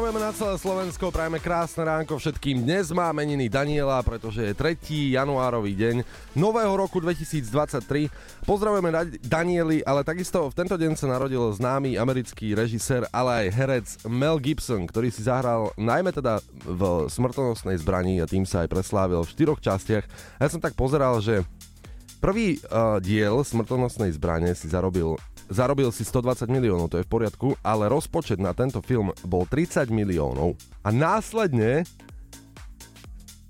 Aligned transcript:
Pozdravujeme 0.00 0.32
na 0.32 0.32
celé 0.32 0.56
Slovensko, 0.56 1.12
prajeme 1.12 1.36
krásne 1.44 1.84
ránko 1.84 2.16
všetkým. 2.16 2.64
Dnes 2.64 2.88
má 2.88 3.12
meniny 3.12 3.52
Daniela, 3.52 4.00
pretože 4.00 4.40
je 4.40 4.56
3. 4.56 4.80
januárový 5.12 5.76
deň 5.76 6.00
nového 6.32 6.72
roku 6.72 7.04
2023. 7.04 8.08
Pozdravujeme 8.48 9.20
Danieli, 9.20 9.84
ale 9.84 10.00
takisto 10.00 10.48
v 10.48 10.56
tento 10.56 10.80
deň 10.80 10.96
sa 10.96 11.04
narodil 11.04 11.52
známy 11.52 12.00
americký 12.00 12.56
režisér, 12.56 13.12
ale 13.12 13.44
aj 13.44 13.46
herec 13.52 13.86
Mel 14.08 14.40
Gibson, 14.40 14.88
ktorý 14.88 15.12
si 15.12 15.20
zahral 15.20 15.68
najmä 15.76 16.16
teda 16.16 16.40
v 16.64 17.04
smrtonosnej 17.12 17.76
zbraní 17.76 18.24
a 18.24 18.30
tým 18.30 18.48
sa 18.48 18.64
aj 18.64 18.72
preslávil 18.72 19.20
v 19.20 19.32
štyroch 19.36 19.60
častiach. 19.60 20.08
Ja 20.40 20.48
som 20.48 20.64
tak 20.64 20.80
pozeral, 20.80 21.20
že 21.20 21.44
prvý 22.24 22.56
uh, 22.72 23.04
diel 23.04 23.44
smrtonosnej 23.44 24.16
zbrane 24.16 24.56
si 24.56 24.64
zarobil 24.64 25.20
zarobil 25.50 25.90
si 25.90 26.06
120 26.06 26.46
miliónov, 26.46 26.88
to 26.94 27.02
je 27.02 27.04
v 27.04 27.10
poriadku, 27.10 27.58
ale 27.60 27.90
rozpočet 27.90 28.38
na 28.38 28.54
tento 28.54 28.78
film 28.80 29.10
bol 29.26 29.44
30 29.44 29.90
miliónov 29.90 30.54
a 30.86 30.88
následne 30.94 31.84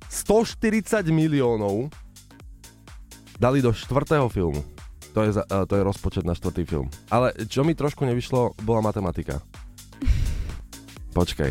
140 0.09 1.07
miliónov 1.13 1.93
dali 3.37 3.61
do 3.63 3.71
štvrtého 3.71 4.27
filmu. 4.33 4.65
To 5.15 5.27
je, 5.27 5.31
uh, 5.37 5.67
to 5.67 5.75
je 5.75 5.83
rozpočet 5.83 6.25
na 6.25 6.35
štvrtý 6.35 6.63
film. 6.67 6.87
Ale 7.11 7.35
čo 7.51 7.67
mi 7.67 7.75
trošku 7.75 8.07
nevyšlo, 8.07 8.55
bola 8.63 8.81
matematika. 8.81 9.43
Počkaj. 11.19 11.51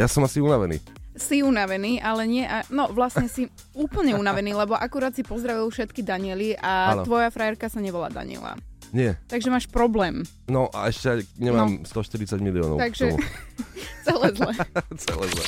Ja 0.00 0.08
som 0.08 0.24
asi 0.26 0.40
unavený. 0.40 0.80
Si 1.14 1.44
unavený, 1.46 2.02
ale 2.02 2.26
nie... 2.26 2.44
No 2.72 2.90
vlastne 2.90 3.30
si 3.30 3.46
úplne 3.76 4.18
unavený, 4.18 4.56
lebo 4.56 4.74
akurát 4.74 5.14
si 5.14 5.22
pozdravil 5.22 5.70
všetky 5.70 6.02
Daniely 6.02 6.58
a 6.58 6.98
ano. 6.98 7.06
tvoja 7.06 7.30
frajerka 7.30 7.70
sa 7.70 7.78
nevolá 7.78 8.10
Daniela. 8.10 8.58
Nie. 8.94 9.18
Takže 9.26 9.50
máš 9.50 9.66
problém. 9.66 10.22
No 10.46 10.70
a 10.70 10.86
ešte 10.86 11.26
nemám 11.34 11.82
no. 11.82 11.86
140 11.86 12.38
miliónov. 12.38 12.78
Takže 12.78 13.18
celé 14.06 14.28
zle. 14.38 14.52
celé 15.10 15.26
zle. 15.34 15.44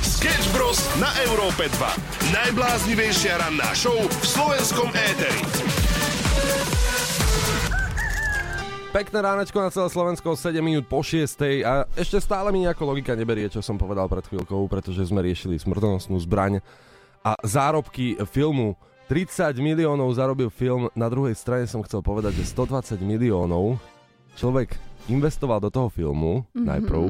Sketch 0.00 0.48
Bros. 0.56 0.80
na 0.96 1.12
Európe 1.28 1.68
2. 1.68 2.32
Najbláznivejšia 2.32 3.36
ranná 3.36 3.68
show 3.76 4.00
v 4.00 4.24
slovenskom 4.24 4.88
éteri. 4.96 5.44
Pekné 8.96 9.18
ránečko 9.20 9.60
na 9.60 9.68
celé 9.68 9.92
Slovensko, 9.92 10.32
7 10.32 10.56
minút 10.64 10.88
po 10.88 11.04
6. 11.04 11.36
A 11.68 11.84
ešte 12.00 12.16
stále 12.16 12.48
mi 12.48 12.64
nejako 12.64 12.96
logika 12.96 13.12
neberie, 13.12 13.52
čo 13.52 13.60
som 13.60 13.76
povedal 13.76 14.08
pred 14.08 14.24
chvíľkou, 14.24 14.64
pretože 14.72 15.04
sme 15.04 15.20
riešili 15.20 15.60
smrtonosnú 15.60 16.16
zbraň 16.24 16.64
a 17.20 17.36
zárobky 17.44 18.16
filmu 18.24 18.72
30 19.06 19.54
miliónov 19.62 20.10
zarobil 20.18 20.50
film, 20.50 20.90
na 20.98 21.06
druhej 21.06 21.38
strane 21.38 21.70
som 21.70 21.78
chcel 21.86 22.02
povedať, 22.02 22.42
že 22.42 22.50
120 22.50 22.98
miliónov 23.06 23.78
človek 24.34 24.74
investoval 25.06 25.62
do 25.62 25.70
toho 25.70 25.86
filmu 25.86 26.42
mm-hmm. 26.50 26.66
najprv 26.66 27.02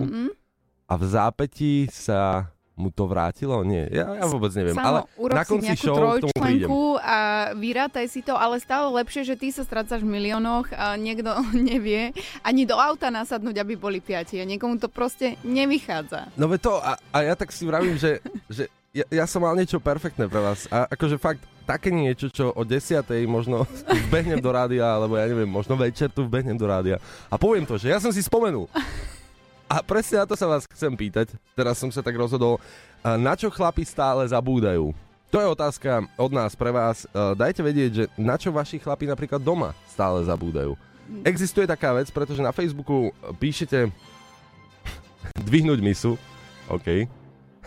a 0.86 0.94
v 0.94 1.05
zápätí 1.08 1.88
sa 1.88 2.53
mu 2.77 2.92
to 2.92 3.08
vrátilo? 3.08 3.64
Nie, 3.64 3.88
ja, 3.88 4.20
ja 4.20 4.28
vôbec 4.28 4.53
neviem. 4.53 4.77
Samo, 4.77 5.08
ale 5.08 5.33
na 5.33 5.44
konci 5.48 5.72
show 5.80 5.97
k 5.97 6.28
tomu 6.28 6.36
prídem. 6.36 6.69
a 7.00 7.19
vyrátaj 7.56 8.05
si 8.12 8.20
to, 8.20 8.36
ale 8.36 8.60
stále 8.60 8.92
lepšie, 8.92 9.25
že 9.25 9.34
ty 9.41 9.48
sa 9.48 9.64
strácaš 9.64 10.05
v 10.05 10.12
miliónoch 10.20 10.69
a 10.77 11.00
niekto 11.00 11.33
nevie 11.56 12.12
ani 12.44 12.69
do 12.69 12.77
auta 12.77 13.08
nasadnúť, 13.08 13.56
aby 13.64 13.81
boli 13.81 14.05
piati 14.05 14.36
a 14.36 14.44
niekomu 14.44 14.77
to 14.77 14.92
proste 14.92 15.41
nevychádza. 15.41 16.28
No 16.36 16.53
ve 16.53 16.60
to, 16.60 16.77
a, 16.77 17.00
a 17.16 17.19
ja 17.25 17.33
tak 17.33 17.48
si 17.56 17.64
vravím, 17.64 17.97
že, 17.97 18.20
že 18.53 18.69
ja, 18.92 19.08
ja 19.08 19.25
som 19.25 19.41
mal 19.41 19.56
niečo 19.56 19.81
perfektné 19.81 20.28
pre 20.28 20.44
vás 20.44 20.69
a 20.69 20.84
akože 20.92 21.16
fakt 21.16 21.56
také 21.67 21.91
niečo, 21.91 22.31
čo 22.31 22.54
o 22.54 22.62
10. 22.62 23.03
možno 23.27 23.66
vbehnem 24.06 24.38
do 24.38 24.54
rádia, 24.54 24.87
alebo 24.87 25.19
ja 25.19 25.27
neviem, 25.27 25.50
možno 25.50 25.75
večer 25.75 26.06
tu 26.09 26.22
vbehnem 26.22 26.54
do 26.54 26.65
rádia 26.71 27.03
a 27.27 27.34
poviem 27.34 27.66
to, 27.66 27.75
že 27.75 27.91
ja 27.91 27.99
som 27.99 28.15
si 28.15 28.22
spomenul. 28.22 28.71
A 29.66 29.82
presne 29.82 30.22
na 30.22 30.27
to 30.31 30.38
sa 30.38 30.47
vás 30.47 30.62
chcem 30.71 30.94
pýtať, 30.94 31.34
teraz 31.59 31.82
som 31.82 31.91
sa 31.91 31.99
tak 31.99 32.15
rozhodol, 32.15 32.62
na 33.03 33.34
čo 33.34 33.50
chlapi 33.50 33.82
stále 33.82 34.22
zabúdajú? 34.22 34.94
To 35.34 35.43
je 35.43 35.53
otázka 35.53 36.06
od 36.15 36.31
nás 36.31 36.54
pre 36.54 36.71
vás. 36.71 37.03
Dajte 37.34 37.59
vedieť, 37.66 37.91
že 37.91 38.04
na 38.15 38.38
čo 38.38 38.54
vaši 38.54 38.78
chlapi 38.78 39.10
napríklad 39.10 39.43
doma 39.43 39.75
stále 39.91 40.22
zabúdajú. 40.22 40.78
Existuje 41.27 41.66
taká 41.66 41.91
vec, 41.98 42.06
pretože 42.15 42.38
na 42.38 42.54
Facebooku 42.54 43.10
píšete 43.43 43.91
dvihnúť 45.50 45.83
misu, 45.83 46.15
OK, 46.71 47.10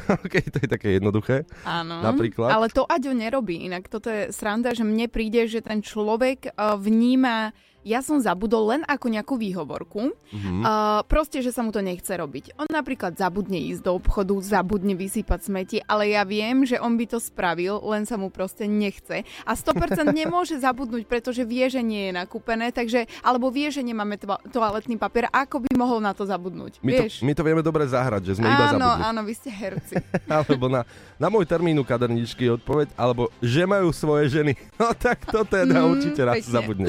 OK, 0.25 0.35
to 0.49 0.57
je 0.65 0.69
také 0.69 0.97
jednoduché. 0.97 1.45
Áno. 1.63 2.01
Napríklad. 2.01 2.49
Ale 2.49 2.67
to 2.73 2.85
Aďo 2.89 3.13
nerobí. 3.13 3.61
Inak 3.65 3.87
toto 3.87 4.09
je 4.09 4.33
sranda, 4.33 4.73
že 4.73 4.81
mne 4.81 5.05
príde, 5.07 5.45
že 5.45 5.61
ten 5.61 5.85
človek 5.85 6.53
uh, 6.57 6.75
vníma 6.75 7.53
ja 7.83 8.03
som 8.03 8.19
zabudol 8.19 8.75
len 8.75 8.81
ako 8.85 9.07
nejakú 9.07 9.35
výhovorku. 9.39 10.11
Mm-hmm. 10.11 10.61
Uh, 10.61 11.01
proste, 11.07 11.39
že 11.39 11.55
sa 11.55 11.63
mu 11.63 11.71
to 11.71 11.79
nechce 11.79 12.11
robiť. 12.11 12.59
On 12.59 12.67
napríklad 12.67 13.15
zabudne 13.15 13.57
ísť 13.71 13.81
do 13.87 13.95
obchodu, 13.95 14.35
zabudne 14.43 14.93
vysypať 14.95 15.39
smeti, 15.47 15.77
ale 15.87 16.11
ja 16.11 16.27
viem, 16.27 16.67
že 16.67 16.77
on 16.79 16.99
by 16.99 17.05
to 17.07 17.19
spravil, 17.21 17.79
len 17.87 18.03
sa 18.03 18.19
mu 18.19 18.27
proste 18.29 18.67
nechce. 18.67 19.23
A 19.47 19.51
100% 19.55 20.11
nemôže 20.11 20.59
zabudnúť, 20.59 21.07
pretože 21.07 21.47
vie, 21.47 21.65
že 21.71 21.79
nie 21.79 22.11
je 22.11 22.13
nakúpené, 22.15 22.69
takže, 22.75 23.07
alebo 23.23 23.49
vie, 23.49 23.71
že 23.71 23.81
nemáme 23.81 24.19
to- 24.19 24.41
toaletný 24.51 24.99
papier, 24.99 25.31
ako 25.31 25.63
by 25.63 25.71
mohol 25.75 26.03
na 26.03 26.11
to 26.11 26.27
zabudnúť. 26.27 26.83
My, 26.83 26.91
vieš? 27.05 27.23
To, 27.23 27.25
my 27.25 27.33
to 27.33 27.43
vieme 27.47 27.63
dobre 27.63 27.87
zahrať, 27.87 28.21
že 28.27 28.33
sme 28.37 28.47
áno, 28.47 28.55
iba 28.55 28.65
zabudli. 28.75 28.83
Áno, 28.83 29.07
áno, 29.07 29.21
vy 29.23 29.33
ste 29.33 29.49
herci. 29.49 29.93
alebo 30.39 30.65
na, 30.67 30.81
na 31.15 31.27
môj 31.31 31.47
termínu 31.47 31.81
kaderničky 31.87 32.51
odpoveď, 32.59 32.93
alebo 32.99 33.31
že 33.39 33.63
majú 33.63 33.89
svoje 33.95 34.29
ženy. 34.29 34.53
No 34.79 34.95
tak 34.95 35.27
to 35.27 35.43
teda 35.43 35.83
mm, 35.83 35.91
určite 35.91 36.21
raz 36.23 36.47
zabudne. 36.47 36.87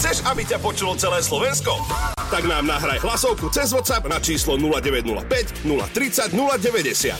Chceš, 0.00 0.17
aby 0.26 0.42
ťa 0.42 0.58
počulo 0.58 0.98
celé 0.98 1.22
Slovensko? 1.22 1.78
Tak 2.28 2.44
nám 2.48 2.66
nahraj 2.66 2.98
hlasovku 2.98 3.52
cez 3.54 3.70
WhatsApp 3.70 4.10
na 4.10 4.18
číslo 4.18 4.58
0905 4.58 5.66
030 5.66 6.34
090. 6.34 7.14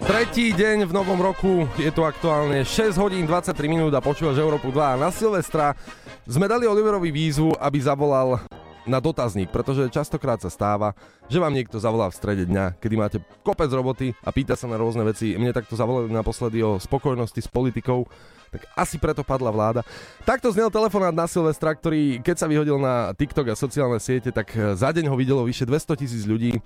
Tretí 0.00 0.56
deň 0.56 0.88
v 0.88 0.92
novom 0.96 1.20
roku, 1.20 1.68
je 1.76 1.92
to 1.92 2.08
aktuálne 2.08 2.64
6 2.64 2.96
hodín 2.96 3.28
23 3.28 3.52
minút 3.68 3.92
a 3.92 4.00
počúvaš 4.00 4.40
Európu 4.40 4.72
2 4.72 4.96
a 4.96 4.96
na 4.96 5.12
Silvestra 5.12 5.76
sme 6.24 6.48
dali 6.48 6.64
Oliverovi 6.64 7.12
výzvu, 7.12 7.52
aby 7.60 7.78
zavolal 7.82 8.40
na 8.88 8.98
dotazník, 9.00 9.52
pretože 9.52 9.90
častokrát 9.92 10.40
sa 10.40 10.48
stáva, 10.48 10.96
že 11.28 11.40
vám 11.40 11.52
niekto 11.52 11.76
zavolá 11.76 12.08
v 12.08 12.16
strede 12.16 12.44
dňa, 12.48 12.80
kedy 12.80 12.94
máte 12.96 13.18
kopec 13.44 13.68
roboty 13.72 14.12
a 14.24 14.30
pýta 14.32 14.56
sa 14.56 14.70
na 14.70 14.80
rôzne 14.80 15.04
veci. 15.04 15.36
Mne 15.36 15.52
takto 15.52 15.76
zavolali 15.76 16.08
naposledy 16.12 16.64
o 16.64 16.80
spokojnosti 16.80 17.40
s 17.40 17.50
politikou 17.50 18.08
tak 18.50 18.66
asi 18.74 18.98
preto 18.98 19.22
padla 19.22 19.54
vláda. 19.54 19.86
Takto 20.26 20.50
znel 20.50 20.74
telefonát 20.74 21.14
na 21.14 21.30
Silvestra, 21.30 21.70
ktorý 21.70 22.18
keď 22.18 22.34
sa 22.34 22.50
vyhodil 22.50 22.82
na 22.82 23.14
TikTok 23.14 23.54
a 23.54 23.54
sociálne 23.54 24.02
siete, 24.02 24.34
tak 24.34 24.50
za 24.74 24.90
deň 24.90 25.06
ho 25.06 25.14
videlo 25.14 25.46
vyše 25.46 25.62
200 25.62 25.94
tisíc 25.94 26.26
ľudí. 26.26 26.58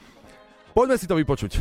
Poďme 0.72 0.96
si 0.96 1.04
to 1.04 1.14
vypočuť. 1.14 1.60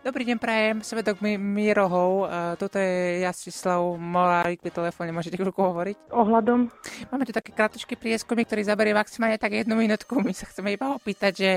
Dobrý 0.00 0.24
deň, 0.24 0.40
prajem, 0.40 0.80
svedok 0.80 1.20
mi 1.20 1.36
Mirohov. 1.36 2.24
Uh, 2.24 2.56
toto 2.56 2.80
je 2.80 3.20
Jastislav 3.20 3.84
Molárik 4.00 4.64
pri 4.64 4.72
telefóne, 4.72 5.12
môžete 5.12 5.36
chvíľku 5.36 5.60
hovoriť? 5.60 6.08
Ohľadom? 6.08 6.72
Máme 7.12 7.28
tu 7.28 7.36
také 7.36 7.52
krátky 7.52 8.00
prieskumy, 8.00 8.48
ktorý 8.48 8.64
zaberie 8.64 8.96
maximálne 8.96 9.36
tak 9.36 9.60
jednu 9.60 9.76
minútku. 9.76 10.24
My 10.24 10.32
sa 10.32 10.48
chceme 10.48 10.72
iba 10.72 10.96
opýtať, 10.96 11.32
že 11.36 11.50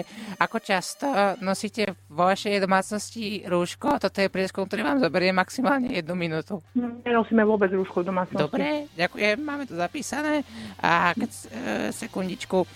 ako 0.44 0.60
často 0.60 1.08
nosíte 1.40 1.96
vo 2.12 2.28
vašej 2.28 2.60
domácnosti 2.60 3.48
rúško. 3.48 4.04
Toto 4.04 4.20
je 4.20 4.28
prieskum, 4.28 4.68
ktorý 4.68 4.92
vám 4.92 5.00
zaberie 5.00 5.32
maximálne 5.32 5.96
jednu 5.96 6.12
minútu. 6.12 6.60
Nenosíme 6.76 7.48
vôbec 7.48 7.72
rúško 7.72 8.04
v 8.04 8.12
domácnosti. 8.12 8.44
Dobre, 8.44 8.92
ďakujem, 9.00 9.40
máme 9.40 9.72
to 9.72 9.80
zapísané. 9.80 10.44
A 10.84 11.16
keď, 11.16 11.32
uh, 11.32 11.48
sekundičku. 11.96 12.68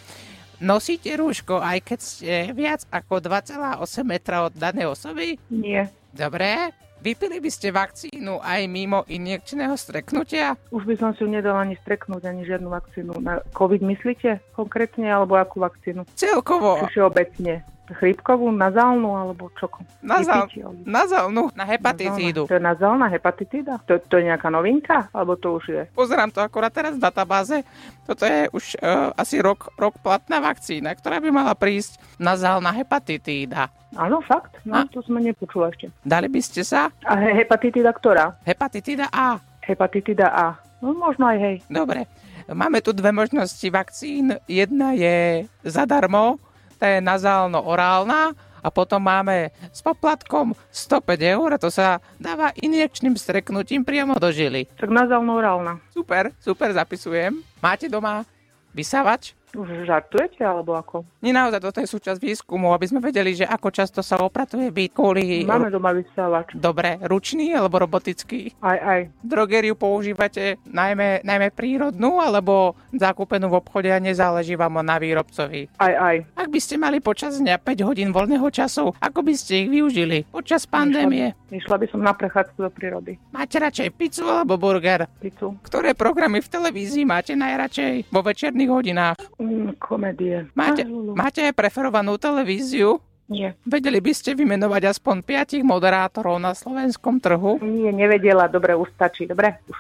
Nosíte 0.58 1.14
rúško, 1.14 1.62
aj 1.62 1.80
keď 1.86 2.00
ste 2.02 2.34
viac 2.58 2.82
ako 2.90 3.22
2,8 3.22 3.78
metra 4.02 4.50
od 4.50 4.54
danej 4.58 4.90
osoby? 4.90 5.38
Nie. 5.54 5.94
Dobre. 6.10 6.74
Vypili 6.98 7.38
by 7.38 7.50
ste 7.54 7.70
vakcínu 7.70 8.42
aj 8.42 8.66
mimo 8.66 9.06
injekčného 9.06 9.78
streknutia? 9.78 10.58
Už 10.74 10.82
by 10.90 10.98
som 10.98 11.14
si 11.14 11.22
ju 11.22 11.30
nedala 11.30 11.62
ani 11.62 11.78
streknúť, 11.86 12.26
ani 12.26 12.42
žiadnu 12.42 12.74
vakcínu. 12.74 13.22
Na 13.22 13.38
COVID 13.54 13.86
myslíte 13.86 14.42
konkrétne, 14.58 15.06
alebo 15.06 15.38
akú 15.38 15.62
vakcínu? 15.62 16.10
Celkovo. 16.18 16.82
Všeobecne? 16.90 17.62
Chrípkovú, 17.96 18.52
nazálnu 18.52 19.16
alebo 19.16 19.48
čo? 19.56 19.72
Nazál, 20.04 20.52
nazálnu, 20.84 21.52
na 21.56 21.64
hepatitídu. 21.64 22.48
To 22.48 22.56
je 22.56 22.64
nazálna 22.64 23.08
hepatitída? 23.08 23.80
To, 23.88 23.96
to 24.00 24.20
je 24.20 24.28
nejaká 24.28 24.52
novinka? 24.52 25.08
Alebo 25.16 25.40
to 25.40 25.60
už 25.60 25.66
je? 25.72 25.84
Pozerám 25.96 26.32
to 26.32 26.44
akorát 26.44 26.72
teraz 26.72 27.00
v 27.00 27.04
databáze. 27.04 27.64
Toto 28.04 28.28
je 28.28 28.52
už 28.52 28.80
uh, 28.80 29.12
asi 29.16 29.40
rok, 29.40 29.72
rok 29.80 29.96
platná 30.04 30.44
vakcína, 30.44 30.92
ktorá 30.96 31.24
by 31.24 31.30
mala 31.32 31.54
prísť 31.56 32.00
nazálna 32.20 32.72
hepatitída. 32.76 33.72
Áno, 33.96 34.20
fakt? 34.20 34.60
No, 34.68 34.84
A? 34.84 34.88
to 34.88 35.00
sme 35.00 35.24
nepočuli 35.24 35.72
ešte. 35.72 35.88
Dali 36.04 36.28
by 36.28 36.42
ste 36.44 36.62
sa? 36.68 36.92
A 37.08 37.14
hepatitída 37.16 37.96
ktorá? 37.96 38.36
Hepatitída 38.44 39.08
A. 39.10 39.40
Hepatitída 39.64 40.28
A. 40.28 40.60
No 40.84 40.94
možno 40.94 41.28
aj 41.28 41.38
hej. 41.40 41.56
Dobre. 41.72 42.06
Máme 42.48 42.80
tu 42.80 42.96
dve 42.96 43.12
možnosti 43.12 43.68
vakcín. 43.68 44.40
Jedna 44.48 44.96
je 44.96 45.44
zadarmo, 45.68 46.40
tá 46.78 46.86
je 46.94 47.02
nazálno-orálna 47.02 48.38
a 48.62 48.68
potom 48.70 49.02
máme 49.02 49.54
s 49.74 49.82
poplatkom 49.82 50.54
105 50.70 51.34
eur 51.34 51.50
a 51.56 51.62
to 51.62 51.70
sa 51.74 52.02
dáva 52.22 52.54
injekčným 52.58 53.18
streknutím 53.18 53.82
priamo 53.82 54.18
do 54.18 54.30
žily. 54.30 54.70
Tak 54.78 54.90
nazalno-orálna. 54.90 55.82
Super, 55.94 56.34
super, 56.42 56.74
zapisujem. 56.74 57.42
Máte 57.62 57.90
doma 57.90 58.26
vysávač? 58.74 59.34
Žartujete, 59.66 60.46
alebo 60.46 60.78
ako? 60.78 61.02
Nie 61.26 61.34
naozaj, 61.34 61.58
toto 61.66 61.82
je 61.82 61.90
súčasť 61.90 62.22
výskumu, 62.22 62.70
aby 62.78 62.86
sme 62.86 63.02
vedeli, 63.02 63.34
že 63.34 63.50
ako 63.50 63.74
často 63.74 64.06
sa 64.06 64.22
opratuje 64.22 64.70
byt 64.70 64.94
kvôli... 64.94 65.42
Máme 65.44 65.74
doma 65.74 65.98
vysávač. 65.98 66.54
Dobre, 66.54 67.02
ručný 67.02 67.58
alebo 67.58 67.82
robotický? 67.82 68.54
Aj, 68.62 68.78
aj. 68.78 69.00
Drogériu 69.26 69.74
používate 69.74 70.62
najmä, 70.70 71.26
najmä 71.26 71.50
prírodnú 71.50 72.22
alebo 72.22 72.78
zakúpenú 72.94 73.50
v 73.50 73.58
obchode 73.58 73.90
a 73.90 73.98
nezáleží 73.98 74.54
vám 74.54 74.78
na 74.86 75.02
výrobcovi? 75.02 75.74
Aj, 75.82 75.94
aj. 75.94 76.16
Ak 76.38 76.48
by 76.54 76.60
ste 76.62 76.78
mali 76.78 77.02
počas 77.02 77.42
dňa 77.42 77.58
5 77.58 77.88
hodín 77.88 78.14
voľného 78.14 78.46
času, 78.54 78.94
ako 79.02 79.20
by 79.26 79.34
ste 79.34 79.66
ich 79.66 79.70
využili 79.74 80.30
počas 80.30 80.70
pandémie? 80.70 81.34
Išla 81.48 81.80
by 81.80 81.88
som 81.90 82.04
na 82.04 82.12
prechádzku 82.12 82.60
do 82.60 82.70
prírody. 82.70 83.16
Máte 83.32 83.58
radšej 83.58 83.90
pizzu 83.96 84.28
alebo 84.28 84.60
burger? 84.60 85.08
Pizzu. 85.24 85.56
Ktoré 85.64 85.96
programy 85.96 86.44
v 86.44 86.52
televízii 86.52 87.08
máte 87.08 87.34
najradšej 87.40 88.12
vo 88.12 88.20
večerných 88.20 88.70
hodinách? 88.70 89.18
Mm, 89.48 89.80
komédie. 89.80 90.52
Máte, 90.52 90.84
máte 91.16 91.40
aj 91.42 91.56
preferovanú 91.56 92.20
televíziu? 92.20 93.00
Nie. 93.28 93.56
Vedeli 93.64 94.00
by 94.00 94.12
ste 94.12 94.36
vymenovať 94.36 94.88
aspoň 94.88 95.20
piatich 95.20 95.64
moderátorov 95.64 96.40
na 96.40 96.52
slovenskom 96.52 97.20
trhu? 97.20 97.60
Nie, 97.60 97.92
nevedela. 97.92 98.48
Dobre, 98.48 98.72
už 98.72 98.88
stačí. 98.96 99.28
Dobre, 99.28 99.60
už 99.68 99.78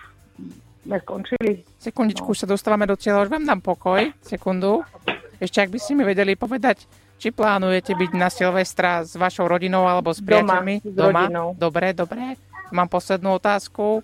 sme 0.83 0.97
skončili. 0.99 1.63
Sekundičku, 1.79 2.27
už 2.27 2.43
sa 2.43 2.47
dostávame 2.47 2.83
do 2.83 2.95
cieľa, 2.95 3.23
už 3.23 3.31
vám 3.31 3.43
dám 3.43 3.59
pokoj. 3.59 4.07
Sekundu. 4.19 4.83
Ešte 5.37 5.59
ak 5.59 5.69
by 5.69 5.79
ste 5.79 5.91
mi 5.95 6.03
vedeli 6.03 6.33
povedať, 6.33 6.87
či 7.17 7.31
plánujete 7.31 7.95
byť 7.95 8.11
na 8.13 8.27
Silvestra 8.27 9.01
s 9.01 9.15
vašou 9.15 9.47
rodinou 9.47 9.83
alebo 9.83 10.11
s 10.11 10.19
Doma, 10.19 10.59
priateľmi? 10.61 10.75
s 10.83 10.97
rodinou. 10.97 11.47
Dobre, 11.55 11.95
dobre. 11.95 12.35
Mám 12.71 12.91
poslednú 12.91 13.37
otázku. 13.37 14.03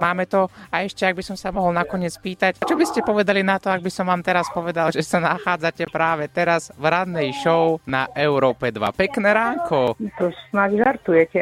Máme 0.00 0.26
to. 0.26 0.50
A 0.72 0.82
ešte, 0.82 1.06
ak 1.06 1.14
by 1.14 1.24
som 1.24 1.36
sa 1.38 1.54
mohol 1.54 1.70
nakoniec 1.70 2.12
pýtať, 2.18 2.64
čo 2.66 2.74
by 2.74 2.84
ste 2.88 3.06
povedali 3.06 3.46
na 3.46 3.62
to, 3.62 3.70
ak 3.70 3.84
by 3.84 3.90
som 3.92 4.10
vám 4.10 4.24
teraz 4.24 4.50
povedal, 4.50 4.90
že 4.90 5.06
sa 5.06 5.22
nachádzate 5.22 5.86
práve 5.88 6.26
teraz 6.26 6.74
v 6.74 6.84
radnej 6.90 7.30
show 7.38 7.78
na 7.86 8.10
Európe 8.18 8.74
2. 8.74 8.82
Pekné 8.98 9.30
ránko. 9.30 9.94
To 10.18 10.26
snáď 10.50 10.82
žartujete. 10.82 11.40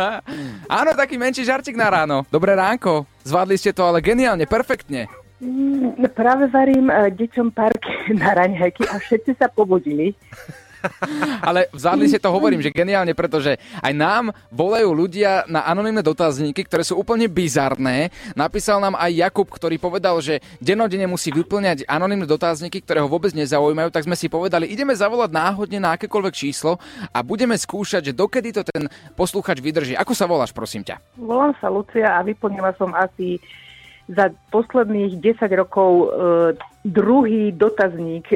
Áno, 0.80 0.90
taký 0.92 1.16
menší 1.16 1.48
žartik 1.48 1.78
na 1.78 1.88
ráno. 1.88 2.28
Dobré 2.28 2.52
ránko. 2.52 3.08
Zvládli 3.24 3.56
ste 3.56 3.72
to 3.72 3.88
ale 3.88 4.04
geniálne, 4.04 4.44
perfektne. 4.44 5.08
Mm, 5.38 6.02
Práve 6.18 6.50
varím 6.50 6.90
e, 6.90 7.14
deťom 7.14 7.54
parky 7.54 8.10
na 8.20 8.34
raňajky 8.34 8.84
a 8.90 8.98
všetci 8.98 9.38
sa 9.38 9.46
pobudili. 9.46 10.12
Ale 11.48 11.70
zvládli 11.74 12.06
ste 12.10 12.22
to, 12.22 12.32
hovorím, 12.32 12.62
že 12.62 12.74
geniálne, 12.74 13.12
pretože 13.12 13.58
aj 13.82 13.92
nám 13.94 14.24
volajú 14.52 14.90
ľudia 14.94 15.46
na 15.50 15.64
anonimné 15.66 16.02
dotazníky, 16.02 16.64
ktoré 16.66 16.82
sú 16.86 16.98
úplne 16.98 17.26
bizarné. 17.26 18.10
Napísal 18.34 18.82
nám 18.82 18.94
aj 18.98 19.10
Jakub, 19.14 19.48
ktorý 19.48 19.76
povedal, 19.78 20.18
že 20.22 20.40
denodene 20.62 21.06
musí 21.10 21.34
vyplňať 21.34 21.86
anonimné 21.88 22.26
dotazníky, 22.26 22.82
ktoré 22.82 23.02
ho 23.02 23.10
vôbec 23.10 23.34
nezaujímajú, 23.34 23.88
tak 23.90 24.06
sme 24.06 24.16
si 24.18 24.30
povedali, 24.30 24.70
ideme 24.70 24.94
zavolať 24.94 25.30
náhodne 25.32 25.78
na 25.82 25.94
akékoľvek 25.98 26.34
číslo 26.34 26.78
a 27.10 27.18
budeme 27.22 27.54
skúšať, 27.54 28.10
že 28.10 28.16
dokedy 28.16 28.54
to 28.54 28.62
ten 28.66 28.86
posluchač 29.14 29.58
vydrží. 29.58 29.94
Ako 29.98 30.12
sa 30.14 30.26
voláš, 30.30 30.54
prosím 30.54 30.86
ťa? 30.86 31.00
Volám 31.18 31.54
sa 31.58 31.68
Lucia 31.72 32.14
a 32.14 32.24
vyplnila 32.24 32.74
som 32.78 32.94
asi 32.94 33.42
za 34.08 34.32
posledných 34.48 35.20
10 35.20 35.60
rokov 35.60 35.90
e, 35.92 36.06
druhý 36.86 37.50
dotazník 37.52 38.30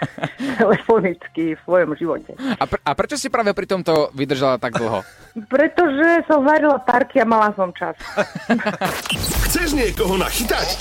telefonický 0.60 1.56
v 1.56 1.60
svojom 1.64 1.90
živote. 1.96 2.36
A, 2.36 2.64
pr- 2.68 2.82
a 2.84 2.90
prečo 2.92 3.16
si 3.16 3.32
práve 3.32 3.56
pri 3.56 3.66
tomto 3.66 4.12
vydržala 4.12 4.60
tak 4.60 4.76
dlho? 4.76 5.00
Pretože 5.52 6.24
som 6.24 6.40
varila 6.44 6.80
parky 6.80 7.20
a 7.20 7.26
mala 7.28 7.52
som 7.52 7.72
čas. 7.72 7.96
Chceš 9.48 9.76
niekoho 9.76 10.16
nachytať? 10.16 10.80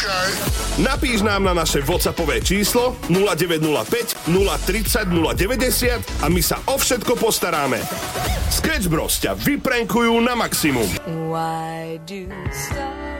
Napíš 0.80 1.24
nám 1.24 1.48
na 1.48 1.54
naše 1.56 1.84
WhatsAppové 1.84 2.44
číslo 2.44 2.96
0905 3.12 4.28
030 4.28 5.08
090 5.12 6.24
a 6.24 6.28
my 6.28 6.42
sa 6.44 6.60
o 6.68 6.76
všetko 6.80 7.16
postaráme. 7.20 7.80
Sketch 8.52 8.88
Bros 8.88 9.20
ťa 9.20 9.36
vyprenkujú 9.36 10.16
na 10.24 10.36
maximum. 10.36 10.88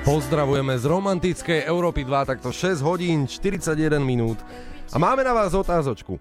Pozdravujeme 0.06 0.78
z 0.78 0.86
romantickej 0.86 1.60
Európy 1.66 2.06
2, 2.06 2.30
takto 2.30 2.54
6 2.54 2.80
hodín 2.86 3.26
41 3.26 3.85
minút. 4.02 4.42
A 4.90 4.98
máme 4.98 5.22
na 5.22 5.34
vás 5.34 5.54
otázočku. 5.54 6.18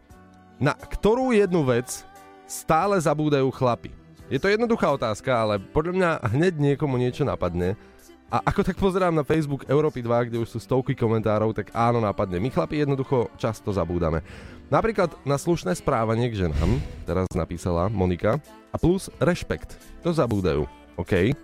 Na 0.61 0.77
ktorú 0.77 1.33
jednu 1.33 1.65
vec 1.65 2.05
stále 2.45 3.01
zabúdajú 3.01 3.49
chlapi? 3.53 3.91
Je 4.33 4.41
to 4.41 4.49
jednoduchá 4.49 4.89
otázka, 4.89 5.31
ale 5.33 5.61
podľa 5.61 5.93
mňa 5.93 6.11
hneď 6.33 6.55
niekomu 6.57 6.97
niečo 6.97 7.29
napadne. 7.29 7.77
A 8.33 8.41
ako 8.41 8.67
tak 8.67 8.81
pozerám 8.81 9.15
na 9.15 9.23
Facebook 9.23 9.69
Európy 9.69 10.01
2, 10.01 10.33
kde 10.33 10.41
už 10.41 10.49
sú 10.49 10.59
stovky 10.59 10.97
komentárov, 10.97 11.53
tak 11.53 11.71
áno, 11.77 12.01
napadne. 12.01 12.41
My 12.41 12.49
chlapi 12.51 12.83
jednoducho 12.83 13.31
často 13.37 13.71
zabúdame. 13.71 14.25
Napríklad 14.73 15.13
na 15.29 15.37
slušné 15.37 15.77
správanie 15.77 16.33
k 16.33 16.49
ženám, 16.49 16.81
teraz 17.05 17.29
napísala 17.37 17.87
Monika, 17.93 18.41
a 18.73 18.77
plus 18.81 19.13
rešpekt. 19.23 19.77
To 20.03 20.11
zabúdajú, 20.11 20.67
OK? 20.99 21.37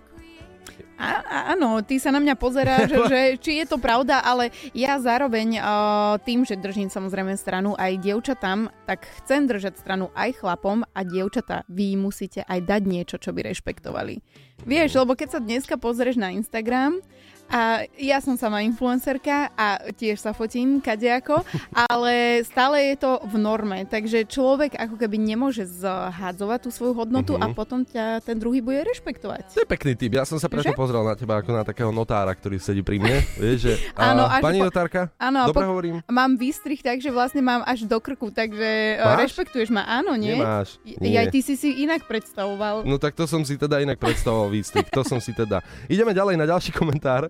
Á- 0.99 1.23
á- 1.23 1.45
áno, 1.55 1.81
ty 1.85 1.97
sa 1.97 2.09
na 2.13 2.19
mňa 2.21 2.35
pozeráš, 2.37 2.89
že 3.11 3.37
či 3.41 3.61
je 3.61 3.65
to 3.65 3.77
pravda, 3.81 4.21
ale 4.21 4.53
ja 4.75 4.97
zároveň 5.01 5.57
uh, 5.57 6.15
tým, 6.21 6.45
že 6.45 6.59
držím 6.59 6.91
samozrejme 6.91 7.33
stranu 7.35 7.73
aj 7.77 8.01
dievčatám, 8.01 8.69
tak 8.85 9.05
chcem 9.21 9.47
držať 9.47 9.79
stranu 9.79 10.09
aj 10.13 10.41
chlapom 10.41 10.85
a 10.93 11.01
dievčatá, 11.01 11.63
vy 11.71 11.95
musíte 11.97 12.45
aj 12.45 12.59
dať 12.65 12.81
niečo, 12.85 13.15
čo 13.17 13.31
by 13.31 13.49
rešpektovali. 13.51 14.21
Vieš, 14.61 15.01
lebo 15.01 15.17
keď 15.17 15.37
sa 15.37 15.39
dneska 15.41 15.81
pozrieš 15.81 16.21
na 16.21 16.29
Instagram, 16.29 17.01
a 17.51 17.83
ja 17.99 18.17
som 18.23 18.39
sama 18.39 18.63
influencerka 18.63 19.51
a 19.53 19.67
tiež 19.91 20.17
sa 20.17 20.31
fotím 20.31 20.79
kadejako, 20.79 21.43
ale 21.75 22.41
stále 22.47 22.95
je 22.95 22.95
to 22.97 23.19
v 23.27 23.35
norme, 23.37 23.83
takže 23.85 24.23
človek 24.25 24.79
ako 24.79 24.95
keby 24.95 25.19
nemôže 25.19 25.67
zhádzovať 25.67 26.59
tú 26.63 26.69
svoju 26.71 26.93
hodnotu 26.95 27.35
a 27.35 27.51
potom 27.51 27.83
ťa 27.83 28.23
ten 28.23 28.39
druhý 28.39 28.63
bude 28.63 28.81
rešpektovať. 28.81 29.51
To 29.51 29.61
je 29.61 29.69
pekný 29.69 29.99
typ. 29.99 30.15
Ja 30.15 30.23
som 30.23 30.39
sa 30.39 30.47
preto 30.47 30.71
Že? 30.71 30.79
pozrel 30.79 31.03
na 31.03 31.13
teba 31.13 31.43
ako 31.43 31.51
na 31.51 31.63
takého 31.67 31.91
notára, 31.91 32.31
ktorý 32.31 32.57
sedí 32.57 32.81
pri 32.81 33.03
mne. 33.03 33.19
Vieš, 33.35 33.57
že... 33.59 33.73
A, 33.99 34.39
pani 34.39 34.63
po- 34.63 34.71
notárka? 34.71 35.11
Áno, 35.19 35.51
Dobre 35.51 35.67
po- 35.67 35.71
hovorím? 35.75 35.95
Mám 36.07 36.39
výstrih, 36.39 36.79
takže 36.79 37.11
vlastne 37.11 37.43
mám 37.43 37.67
až 37.67 37.83
do 37.83 37.99
krku, 37.99 38.31
takže 38.31 38.95
Máš? 38.95 39.05
Máš? 39.05 39.19
rešpektuješ 39.27 39.69
ma, 39.69 39.83
áno, 39.83 40.15
nie? 40.15 40.39
Nemáš. 40.39 40.79
Nie. 40.87 41.19
Aj 41.21 41.27
ty 41.27 41.43
si 41.43 41.59
si 41.59 41.83
inak 41.83 42.07
predstavoval. 42.07 42.87
No 42.87 42.95
tak 42.95 43.13
to 43.13 43.27
som 43.27 43.43
si 43.43 43.59
teda 43.59 43.83
inak 43.83 43.99
predstavoval 43.99 44.49
výstrik, 44.49 44.87
to 44.87 45.03
som 45.03 45.19
si 45.19 45.35
teda. 45.35 45.59
Ideme 45.91 46.15
ďalej 46.15 46.39
na 46.39 46.45
ďalší 46.47 46.71
komentár. 46.71 47.27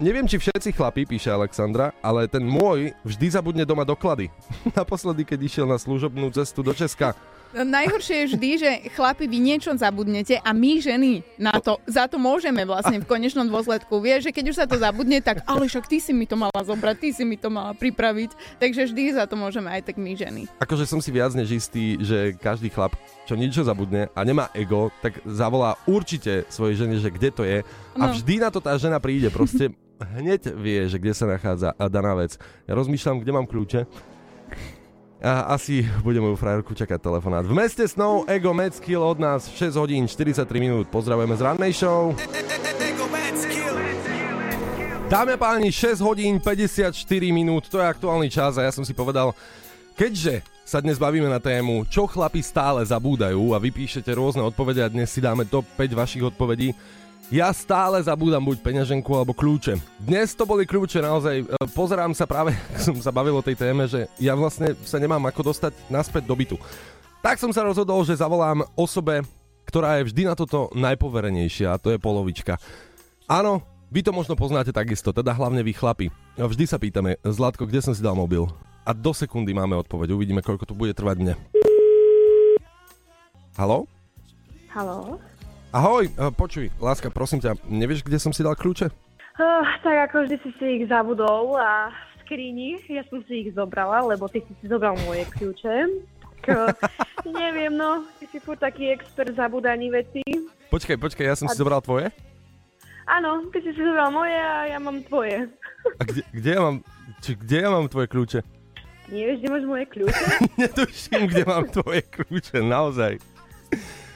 Neviem, 0.00 0.26
či 0.28 0.38
všetci 0.38 0.74
chlapí, 0.74 1.04
píše 1.08 1.32
Alexandra, 1.32 1.94
ale 2.04 2.28
ten 2.28 2.42
môj 2.42 2.92
vždy 3.02 3.26
zabudne 3.32 3.64
doma 3.66 3.82
doklady. 3.82 4.28
Naposledy, 4.78 5.26
keď 5.26 5.38
išiel 5.44 5.66
na 5.68 5.80
služobnú 5.80 6.30
cestu 6.32 6.62
do 6.62 6.72
Česka. 6.76 7.14
Najhoršie 7.54 8.16
je 8.18 8.30
vždy, 8.34 8.50
že 8.58 8.70
chlapi, 8.90 9.30
vy 9.30 9.38
niečo 9.38 9.70
zabudnete 9.72 10.42
a 10.42 10.50
my 10.50 10.82
ženy 10.82 11.22
na 11.38 11.54
to, 11.54 11.78
za 11.86 12.10
to 12.10 12.18
môžeme 12.18 12.66
vlastne 12.66 12.98
v 12.98 13.06
konečnom 13.06 13.46
dôsledku. 13.46 14.02
Vieš, 14.02 14.26
že 14.26 14.34
keď 14.34 14.44
už 14.50 14.56
sa 14.58 14.66
to 14.66 14.74
zabudne, 14.74 15.22
tak 15.22 15.46
ale 15.46 15.70
však 15.70 15.86
ty 15.86 16.02
si 16.02 16.10
mi 16.10 16.26
to 16.26 16.34
mala 16.34 16.50
zobrať, 16.52 16.96
ty 16.98 17.08
si 17.14 17.22
mi 17.22 17.38
to 17.38 17.46
mala 17.48 17.70
pripraviť. 17.72 18.58
Takže 18.58 18.90
vždy 18.90 19.14
za 19.14 19.30
to 19.30 19.38
môžeme 19.38 19.70
aj 19.70 19.86
tak 19.86 20.02
my 20.02 20.18
ženy. 20.18 20.50
Akože 20.58 20.82
som 20.82 20.98
si 20.98 21.14
viac 21.14 21.30
než 21.32 21.54
istý, 21.54 21.94
že 22.02 22.34
každý 22.34 22.74
chlap, 22.74 22.98
čo 23.22 23.38
niečo 23.38 23.62
zabudne 23.62 24.10
a 24.10 24.20
nemá 24.26 24.50
ego, 24.50 24.90
tak 24.98 25.22
zavolá 25.22 25.78
určite 25.86 26.42
svojej 26.50 26.74
žene, 26.74 26.98
že 26.98 27.14
kde 27.14 27.30
to 27.30 27.46
je. 27.46 27.62
A 27.94 28.04
No. 28.04 28.10
vždy 28.10 28.42
na 28.42 28.50
to 28.50 28.58
tá 28.58 28.74
žena 28.74 28.98
príde, 28.98 29.30
proste 29.30 29.70
hneď 30.02 30.50
vie, 30.58 30.90
že 30.90 30.98
kde 30.98 31.14
sa 31.14 31.30
nachádza 31.30 31.70
daná 31.86 32.18
vec. 32.18 32.34
Ja 32.66 32.74
rozmýšľam, 32.74 33.22
kde 33.22 33.30
mám 33.30 33.46
kľúče. 33.46 33.86
A 35.24 35.56
asi 35.56 35.88
bude 36.04 36.20
moju 36.20 36.36
frajerku 36.36 36.76
čakať 36.76 37.00
telefonát. 37.00 37.48
V 37.48 37.56
meste 37.56 37.80
snov 37.88 38.28
Ego 38.28 38.52
Meckil 38.52 39.00
od 39.00 39.16
nás 39.16 39.48
6 39.48 39.72
hodín 39.80 40.04
43 40.04 40.44
minút. 40.60 40.92
Pozdravujeme 40.92 41.32
z 41.32 41.40
rannej 41.40 41.72
show. 41.72 42.12
Dámy 45.08 45.32
a 45.32 45.38
páni, 45.40 45.72
6 45.72 46.04
hodín 46.04 46.36
54 46.36 46.92
minút, 47.32 47.72
to 47.72 47.80
je 47.80 47.86
aktuálny 47.88 48.28
čas 48.28 48.60
a 48.60 48.68
ja 48.68 48.72
som 48.72 48.84
si 48.84 48.92
povedal, 48.92 49.32
keďže 49.96 50.44
sa 50.64 50.80
dnes 50.80 50.96
bavíme 51.00 51.28
na 51.28 51.40
tému, 51.40 51.88
čo 51.88 52.08
chlapi 52.08 52.40
stále 52.40 52.84
zabúdajú 52.84 53.52
a 53.52 53.60
vy 53.60 53.68
píšete 53.72 54.12
rôzne 54.16 54.44
odpovede 54.44 54.80
a 54.80 54.92
dnes 54.92 55.12
si 55.12 55.24
dáme 55.24 55.48
top 55.48 55.64
5 55.76 55.92
vašich 55.92 56.24
odpovedí, 56.24 56.72
ja 57.32 57.48
stále 57.56 58.00
zabúdam 58.04 58.44
buď 58.44 58.60
peňaženku 58.60 59.08
alebo 59.16 59.32
kľúče. 59.32 59.80
Dnes 60.02 60.36
to 60.36 60.44
boli 60.44 60.68
kľúče, 60.68 61.00
naozaj. 61.00 61.34
E, 61.40 61.44
Pozerám 61.72 62.12
sa 62.12 62.28
práve, 62.28 62.52
som 62.84 62.96
sa 63.00 63.14
bavil 63.14 63.36
o 63.36 63.44
tej 63.44 63.56
téme, 63.56 63.88
že 63.88 64.10
ja 64.20 64.36
vlastne 64.36 64.76
sa 64.84 65.00
nemám 65.00 65.22
ako 65.28 65.54
dostať 65.54 65.72
naspäť 65.88 66.28
do 66.28 66.34
bytu. 66.36 66.56
Tak 67.24 67.40
som 67.40 67.48
sa 67.56 67.64
rozhodol, 67.64 68.04
že 68.04 68.20
zavolám 68.20 68.68
osobe, 68.76 69.24
ktorá 69.64 69.96
je 70.00 70.12
vždy 70.12 70.22
na 70.28 70.36
toto 70.36 70.68
najpoverenejšia 70.76 71.72
a 71.72 71.80
to 71.80 71.88
je 71.88 71.98
polovička. 71.98 72.60
Áno, 73.24 73.64
vy 73.88 74.04
to 74.04 74.12
možno 74.12 74.36
poznáte 74.36 74.76
takisto, 74.76 75.08
teda 75.08 75.32
hlavne 75.32 75.64
vy 75.64 75.72
chlapi. 75.72 76.06
A 76.36 76.44
Vždy 76.44 76.68
sa 76.68 76.76
pýtame, 76.76 77.16
Zlatko, 77.24 77.64
kde 77.64 77.80
som 77.80 77.96
si 77.96 78.04
dal 78.04 78.12
mobil? 78.12 78.44
A 78.84 78.92
do 78.92 79.16
sekundy 79.16 79.56
máme 79.56 79.80
odpoveď, 79.80 80.12
uvidíme, 80.12 80.44
koľko 80.44 80.68
to 80.68 80.76
bude 80.76 80.92
trvať 80.92 81.16
mne. 81.16 81.34
Halo? 83.56 83.88
Haló? 84.68 85.16
Ahoj, 85.74 86.06
eh, 86.06 86.30
počuj, 86.30 86.70
láska, 86.78 87.10
prosím 87.10 87.42
ťa, 87.42 87.58
nevieš, 87.66 88.06
kde 88.06 88.22
som 88.22 88.30
si 88.30 88.46
dal 88.46 88.54
kľúče? 88.54 88.94
Uh, 89.34 89.66
tak 89.82 90.06
ako 90.06 90.22
vždy 90.22 90.36
si 90.46 90.50
si 90.54 90.66
ich 90.78 90.84
zabudol 90.86 91.58
a 91.58 91.90
v 91.90 92.14
skrini, 92.22 92.78
ja 92.86 93.02
som 93.10 93.18
si 93.26 93.42
ich 93.42 93.50
zobrala, 93.58 94.06
lebo 94.06 94.30
ty 94.30 94.38
si 94.46 94.54
si 94.62 94.70
zobral 94.70 94.94
moje 95.02 95.26
kľúče. 95.34 95.74
Tak, 96.22 96.42
uh, 96.54 96.70
neviem, 97.42 97.74
no, 97.74 98.06
ty 98.22 98.30
si 98.30 98.38
furt 98.38 98.62
taký 98.62 98.94
expert 98.94 99.34
zabudaní 99.34 99.90
veci. 99.90 100.22
Počkaj, 100.70 100.94
počkaj, 100.94 101.26
ja 101.26 101.34
som 101.34 101.50
si 101.50 101.58
zobral 101.58 101.82
tvoje? 101.82 102.14
Áno, 103.10 103.42
ty 103.50 103.58
si 103.58 103.74
si 103.74 103.82
zobral 103.82 104.14
moje 104.14 104.38
a 104.38 104.70
ja 104.70 104.78
mám 104.78 105.02
tvoje. 105.10 105.50
A 105.98 106.02
kde, 106.06 106.22
kde 106.30 106.50
ja 106.54 106.62
mám, 106.62 106.86
či, 107.18 107.34
kde 107.34 107.56
ja 107.66 107.70
mám 107.74 107.90
tvoje 107.90 108.06
kľúče? 108.14 108.40
Nevieš, 109.10 109.42
kde 109.42 109.48
máš 109.50 109.64
moje 109.66 109.84
kľúče? 109.90 110.24
Netuším, 110.62 111.22
kde 111.34 111.42
mám 111.42 111.66
tvoje 111.66 112.06
kľúče, 112.06 112.62
naozaj. 112.62 113.18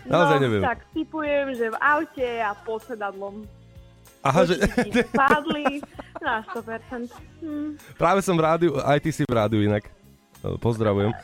Naozaj 0.08 0.36
no, 0.40 0.44
neviem. 0.48 0.62
tak 0.64 0.80
typujem, 0.96 1.46
že 1.52 1.66
v 1.68 1.76
aute 1.76 2.28
a 2.40 2.56
pod 2.56 2.80
sedadlom. 2.84 3.44
Aha, 4.24 4.42
že... 4.48 4.58
Spadli 5.14 5.78
na 6.18 6.42
100%. 6.50 7.12
Hm. 7.44 7.78
Práve 7.94 8.20
som 8.24 8.34
v 8.34 8.42
rádiu, 8.42 8.70
aj 8.82 8.98
ty 8.98 9.10
si 9.14 9.22
v 9.22 9.34
rádiu 9.36 9.62
inak. 9.62 9.86
Eh, 10.42 10.56
Pozdravujem. 10.58 11.14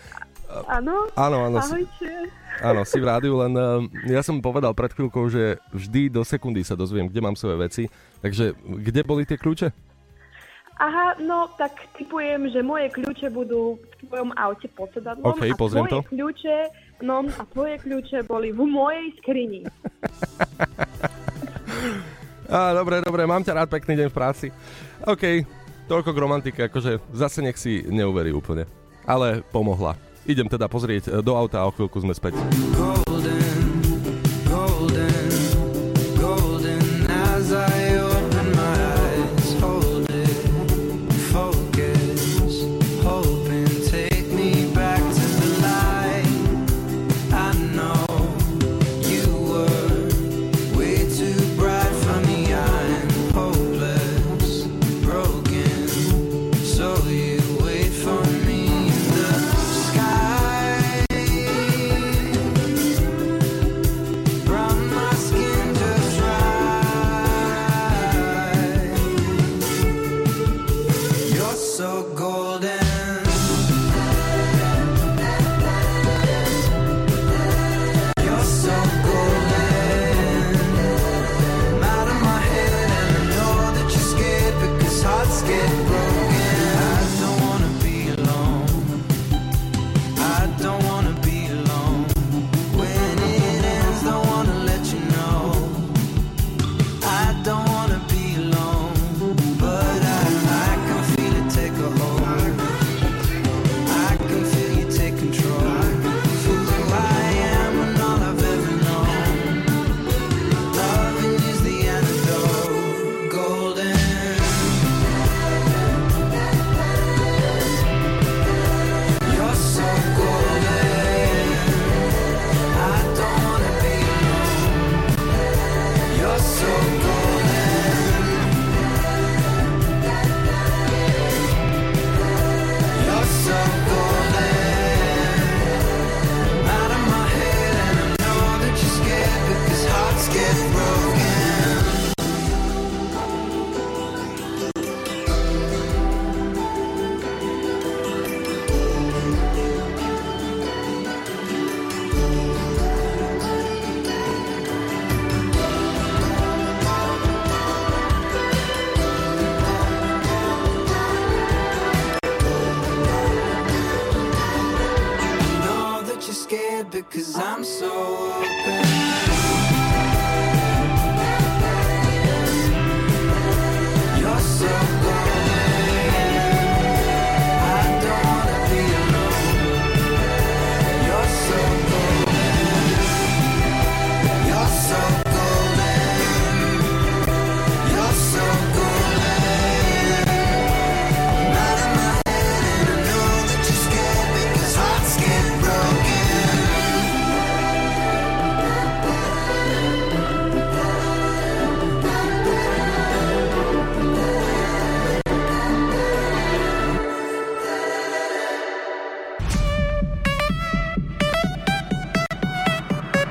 Áno? 0.70 1.10
Áno, 1.18 1.50
áno, 1.50 1.58
Ahojte. 1.58 2.30
áno, 2.62 2.86
si 2.86 3.02
v 3.02 3.08
rádiu, 3.10 3.34
len 3.42 3.52
uh, 3.58 3.82
ja 4.06 4.22
som 4.22 4.38
povedal 4.38 4.70
pred 4.70 4.92
chvíľkou, 4.94 5.26
že 5.26 5.58
vždy 5.74 6.14
do 6.14 6.22
sekundy 6.22 6.62
sa 6.62 6.78
dozviem, 6.78 7.10
kde 7.10 7.24
mám 7.24 7.34
svoje 7.34 7.58
veci. 7.58 7.82
Takže 8.22 8.54
kde 8.62 9.00
boli 9.02 9.26
tie 9.26 9.34
kľúče? 9.34 9.74
Aha, 10.78 11.18
no 11.22 11.50
tak 11.58 11.90
typujem, 11.98 12.50
že 12.50 12.62
moje 12.62 12.90
kľúče 12.94 13.30
budú 13.34 13.78
v 13.78 13.93
tvojom 14.08 14.30
aute 14.36 14.68
pod 14.72 14.88
sedadlom 14.92 15.32
OK, 15.32 15.42
a 15.44 15.56
pozriem 15.56 15.84
tvoje 15.86 15.94
to. 15.94 16.00
kľúče, 16.10 16.56
no 17.02 17.16
a 17.26 17.42
tvoje 17.50 17.74
kľúče 17.82 18.18
boli 18.28 18.52
v 18.52 18.62
mojej 18.64 19.06
skrini. 19.20 19.60
Á, 22.44 22.76
dobre, 22.76 23.00
dobre, 23.00 23.24
mám 23.24 23.40
ťa 23.40 23.56
rád, 23.56 23.68
pekný 23.72 24.04
deň 24.04 24.08
v 24.12 24.16
práci. 24.16 24.46
OK, 25.08 25.48
toľko 25.88 26.10
k 26.12 26.22
romantike, 26.22 26.60
akože 26.68 27.00
zase 27.16 27.40
nech 27.40 27.56
si 27.56 27.80
neuverí 27.88 28.36
úplne. 28.36 28.68
Ale 29.08 29.40
pomohla. 29.48 29.96
Idem 30.24 30.48
teda 30.48 30.68
pozrieť 30.68 31.08
e, 31.08 31.20
do 31.20 31.36
auta 31.36 31.64
a 31.64 31.68
o 31.68 31.72
chvíľku 31.72 32.00
sme 32.00 32.16
späť. 32.16 32.36
So 32.76 33.03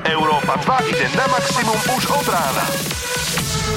Európa 0.04 0.60
2 0.60 0.92
ide 0.92 1.08
na 1.16 1.24
maximum 1.32 1.80
už 1.96 2.02
od 2.12 2.26
rána. 2.28 2.64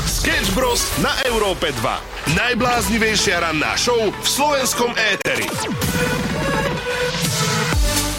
Sketch 0.04 0.52
Bros. 0.52 0.84
na 1.00 1.16
Európe 1.24 1.72
2. 1.72 2.36
Najbláznivejšia 2.36 3.48
ranná 3.48 3.80
show 3.80 3.96
v 3.96 4.28
slovenskom 4.28 4.92
éteri. 5.00 5.48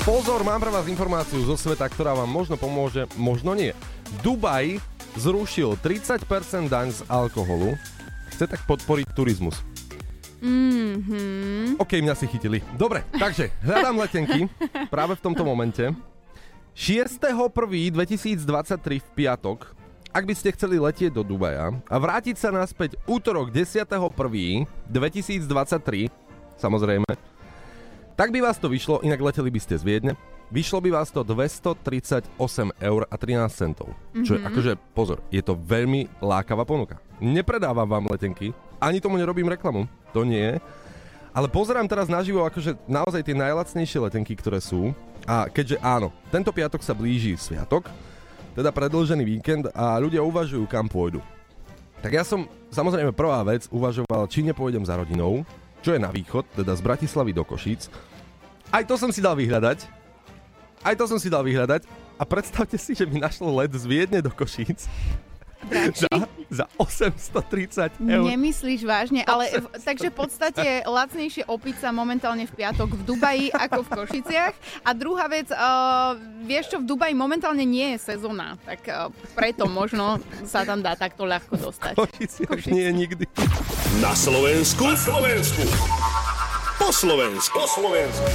Pozor, 0.09 0.41
mám 0.41 0.57
pre 0.57 0.73
vás 0.73 0.89
informáciu 0.89 1.45
zo 1.45 1.61
sveta, 1.61 1.85
ktorá 1.85 2.17
vám 2.17 2.33
možno 2.33 2.57
pomôže, 2.57 3.05
možno 3.21 3.53
nie. 3.53 3.77
Dubaj 4.25 4.81
zrušil 5.21 5.77
30% 5.77 6.25
daň 6.73 6.97
z 6.97 7.05
alkoholu. 7.13 7.77
Chce 8.33 8.49
tak 8.49 8.65
podporiť 8.65 9.05
turizmus. 9.13 9.61
Mhm. 10.41 11.77
OK, 11.77 12.01
mňa 12.01 12.17
si 12.17 12.25
chytili. 12.25 12.65
Dobre, 12.73 13.05
takže 13.13 13.53
hľadám 13.61 14.01
letenky 14.01 14.49
práve 14.89 15.13
v 15.13 15.25
tomto 15.29 15.45
momente. 15.45 15.93
6.1.2023 16.79 19.03
v 19.03 19.09
piatok, 19.19 19.75
ak 20.15 20.23
by 20.23 20.31
ste 20.31 20.55
chceli 20.55 20.79
letieť 20.79 21.11
do 21.11 21.27
Dubaja 21.27 21.75
a 21.75 21.97
vrátiť 21.99 22.39
sa 22.39 22.55
naspäť 22.55 22.95
útorok 23.03 23.51
10.1.2023, 23.51 24.87
samozrejme, 26.55 27.03
tak 28.15 28.31
by 28.31 28.39
vás 28.39 28.63
to 28.63 28.71
vyšlo, 28.71 29.03
inak 29.03 29.19
leteli 29.19 29.51
by 29.51 29.59
ste 29.59 29.75
z 29.75 29.83
Viedne, 29.83 30.15
vyšlo 30.55 30.79
by 30.79 31.03
vás 31.03 31.11
to 31.11 31.27
238 31.27 32.31
eur 32.79 33.03
a 33.11 33.15
13 33.19 33.51
centov. 33.51 33.91
Čo 34.23 34.39
je, 34.39 34.47
akože, 34.47 34.79
pozor, 34.95 35.19
je 35.35 35.43
to 35.43 35.59
veľmi 35.59 36.23
lákavá 36.23 36.63
ponuka. 36.63 37.03
Nepredávam 37.19 37.91
vám 37.91 38.07
letenky, 38.07 38.55
ani 38.79 39.03
tomu 39.03 39.19
nerobím 39.19 39.51
reklamu, 39.51 39.91
to 40.15 40.23
nie. 40.23 40.63
Ale 41.35 41.51
pozerám 41.51 41.91
teraz 41.91 42.07
naživo 42.07 42.47
akože 42.47 42.79
naozaj 42.87 43.27
tie 43.27 43.35
najlacnejšie 43.35 43.99
letenky, 43.99 44.39
ktoré 44.39 44.63
sú. 44.63 44.95
A 45.29 45.53
keďže 45.53 45.77
áno, 45.85 46.09
tento 46.33 46.49
piatok 46.49 46.81
sa 46.81 46.97
blíži 46.97 47.37
sviatok, 47.37 47.93
teda 48.57 48.73
predlžený 48.73 49.23
víkend 49.29 49.69
a 49.77 50.01
ľudia 50.01 50.25
uvažujú, 50.25 50.65
kam 50.65 50.89
pôjdu. 50.89 51.21
Tak 52.01 52.17
ja 52.17 52.25
som, 52.25 52.49
samozrejme 52.73 53.13
prvá 53.13 53.45
vec, 53.45 53.69
uvažoval, 53.69 54.25
či 54.33 54.41
nepôjdem 54.41 54.89
za 54.89 54.97
rodinou, 54.97 55.45
čo 55.85 55.93
je 55.93 56.01
na 56.01 56.09
východ, 56.09 56.49
teda 56.57 56.73
z 56.73 56.81
Bratislavy 56.81 57.37
do 57.37 57.45
Košíc. 57.45 57.93
Aj 58.73 58.81
to 58.89 58.97
som 58.97 59.13
si 59.13 59.21
dal 59.21 59.37
vyhľadať. 59.37 59.85
Aj 60.81 60.95
to 60.97 61.05
som 61.05 61.21
si 61.21 61.29
dal 61.29 61.45
vyhľadať. 61.45 61.85
A 62.19 62.25
predstavte 62.25 62.81
si, 62.81 62.97
že 62.97 63.07
mi 63.07 63.21
našlo 63.21 63.53
let 63.53 63.71
z 63.71 63.85
Viedne 63.85 64.25
do 64.25 64.33
Košíc. 64.33 64.89
Za, 65.93 66.09
za 66.49 66.65
830 66.81 68.01
eur. 68.01 68.25
Nemyslíš 68.25 68.81
vážne, 68.89 69.21
ale 69.29 69.53
v, 69.61 69.67
takže 69.85 70.09
v 70.09 70.17
podstate 70.17 70.67
lacnejšie 70.89 71.45
opica 71.45 71.93
momentálne 71.93 72.49
v 72.49 72.53
piatok 72.57 72.97
v 72.97 73.03
Dubaji 73.05 73.47
ako 73.53 73.85
v 73.85 73.89
Košiciach. 74.03 74.55
A 74.85 74.91
druhá 74.97 75.29
vec, 75.29 75.53
uh, 75.53 76.17
vieš 76.49 76.73
čo, 76.73 76.77
v 76.81 76.89
Dubaji 76.89 77.13
momentálne 77.13 77.65
nie 77.69 77.97
je 77.97 77.99
sezóna, 78.01 78.57
tak 78.65 78.81
uh, 78.89 79.13
preto 79.37 79.69
možno 79.69 80.21
sa 80.49 80.65
tam 80.65 80.81
dá 80.81 80.97
takto 80.97 81.29
ľahko 81.29 81.61
dostať. 81.61 81.95
Košici, 82.01 82.41
Košice. 82.49 82.73
nie 82.73 82.89
nikdy. 82.97 83.25
Na 84.01 84.17
Slovensku. 84.17 84.89
Na 84.89 84.97
Slovensku. 84.97 85.63
Po 86.81 86.89
Slovensku. 86.89 87.57
Po 87.61 87.67
Slovensku. 87.69 88.29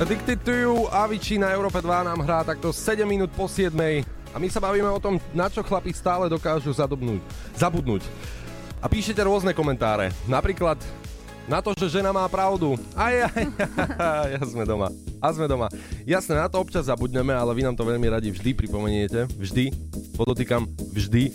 Addicted 0.00 0.40
to 0.48 0.52
you, 0.56 0.74
Avicii 0.88 1.36
na 1.36 1.52
Európe 1.52 1.76
2 1.76 2.08
nám 2.08 2.24
hrá 2.24 2.40
takto 2.40 2.72
7 2.72 3.04
minút 3.04 3.28
po 3.36 3.44
7. 3.44 3.74
A 4.30 4.38
my 4.38 4.46
sa 4.46 4.62
bavíme 4.62 4.86
o 4.86 5.02
tom, 5.02 5.18
na 5.34 5.50
čo 5.50 5.66
chlapi 5.66 5.90
stále 5.90 6.30
dokážu 6.30 6.70
zadobnúť, 6.70 7.18
zabudnúť. 7.58 8.06
A 8.80 8.86
píšete 8.86 9.20
rôzne 9.20 9.52
komentáre. 9.52 10.14
Napríklad 10.30 10.78
na 11.50 11.58
to, 11.58 11.74
že 11.74 11.98
žena 11.98 12.14
má 12.14 12.22
pravdu. 12.30 12.78
Aj, 12.94 13.26
aj, 13.26 13.42
ja 14.38 14.42
sme 14.46 14.62
doma. 14.62 14.88
A 15.18 15.26
sme 15.34 15.50
doma. 15.50 15.66
Jasné, 16.06 16.38
na 16.38 16.46
to 16.46 16.62
občas 16.62 16.86
zabudneme, 16.86 17.34
ale 17.34 17.50
vy 17.58 17.66
nám 17.66 17.74
to 17.74 17.82
veľmi 17.82 18.06
radi 18.06 18.30
vždy 18.30 18.54
pripomeniete. 18.54 19.26
Vždy. 19.34 19.74
Podotýkam, 20.14 20.70
vždy. 20.94 21.34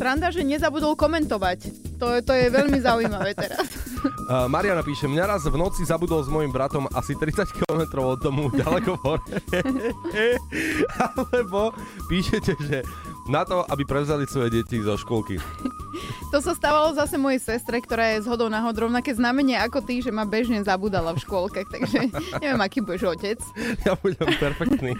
Sranda, 0.00 0.32
že 0.32 0.40
nezabudol 0.40 0.96
komentovať. 0.96 1.58
To, 2.00 2.08
je- 2.10 2.24
to 2.24 2.32
je 2.32 2.48
veľmi 2.48 2.80
zaujímavé 2.88 3.36
teraz. 3.36 3.68
Uh, 4.00 4.48
Mariana 4.48 4.80
píše, 4.80 5.04
mňa 5.04 5.24
raz 5.26 5.44
v 5.44 5.52
noci 5.52 5.84
zabudol 5.84 6.24
s 6.24 6.28
mojim 6.28 6.48
bratom 6.48 6.88
asi 6.90 7.12
30 7.12 7.44
km 7.52 7.84
od 8.08 8.18
domu 8.18 8.48
ďaleko 8.56 8.96
hore. 8.98 9.20
Alebo 10.96 11.76
píšete, 12.08 12.56
že 12.58 12.80
na 13.28 13.44
to, 13.44 13.60
aby 13.62 13.84
prevzali 13.84 14.24
svoje 14.24 14.50
deti 14.54 14.80
zo 14.80 14.96
školky. 14.96 15.36
To 16.30 16.40
sa 16.40 16.56
stávalo 16.56 16.96
zase 16.96 17.14
mojej 17.14 17.38
sestre, 17.38 17.76
ktorá 17.76 18.16
je 18.16 18.24
z 18.24 18.30
hodou 18.30 18.48
náhod 18.48 18.72
rovnaké 18.72 19.12
znamenie 19.12 19.54
ako 19.54 19.84
ty, 19.84 20.00
že 20.00 20.08
ma 20.08 20.24
bežne 20.24 20.62
zabudala 20.62 21.12
v 21.12 21.20
škôlke, 21.20 21.60
takže 21.66 22.08
neviem, 22.38 22.58
aký 22.58 22.80
budeš 22.80 23.12
otec. 23.12 23.38
Ja 23.84 23.94
budem 23.94 24.24
perfektný. 24.32 24.96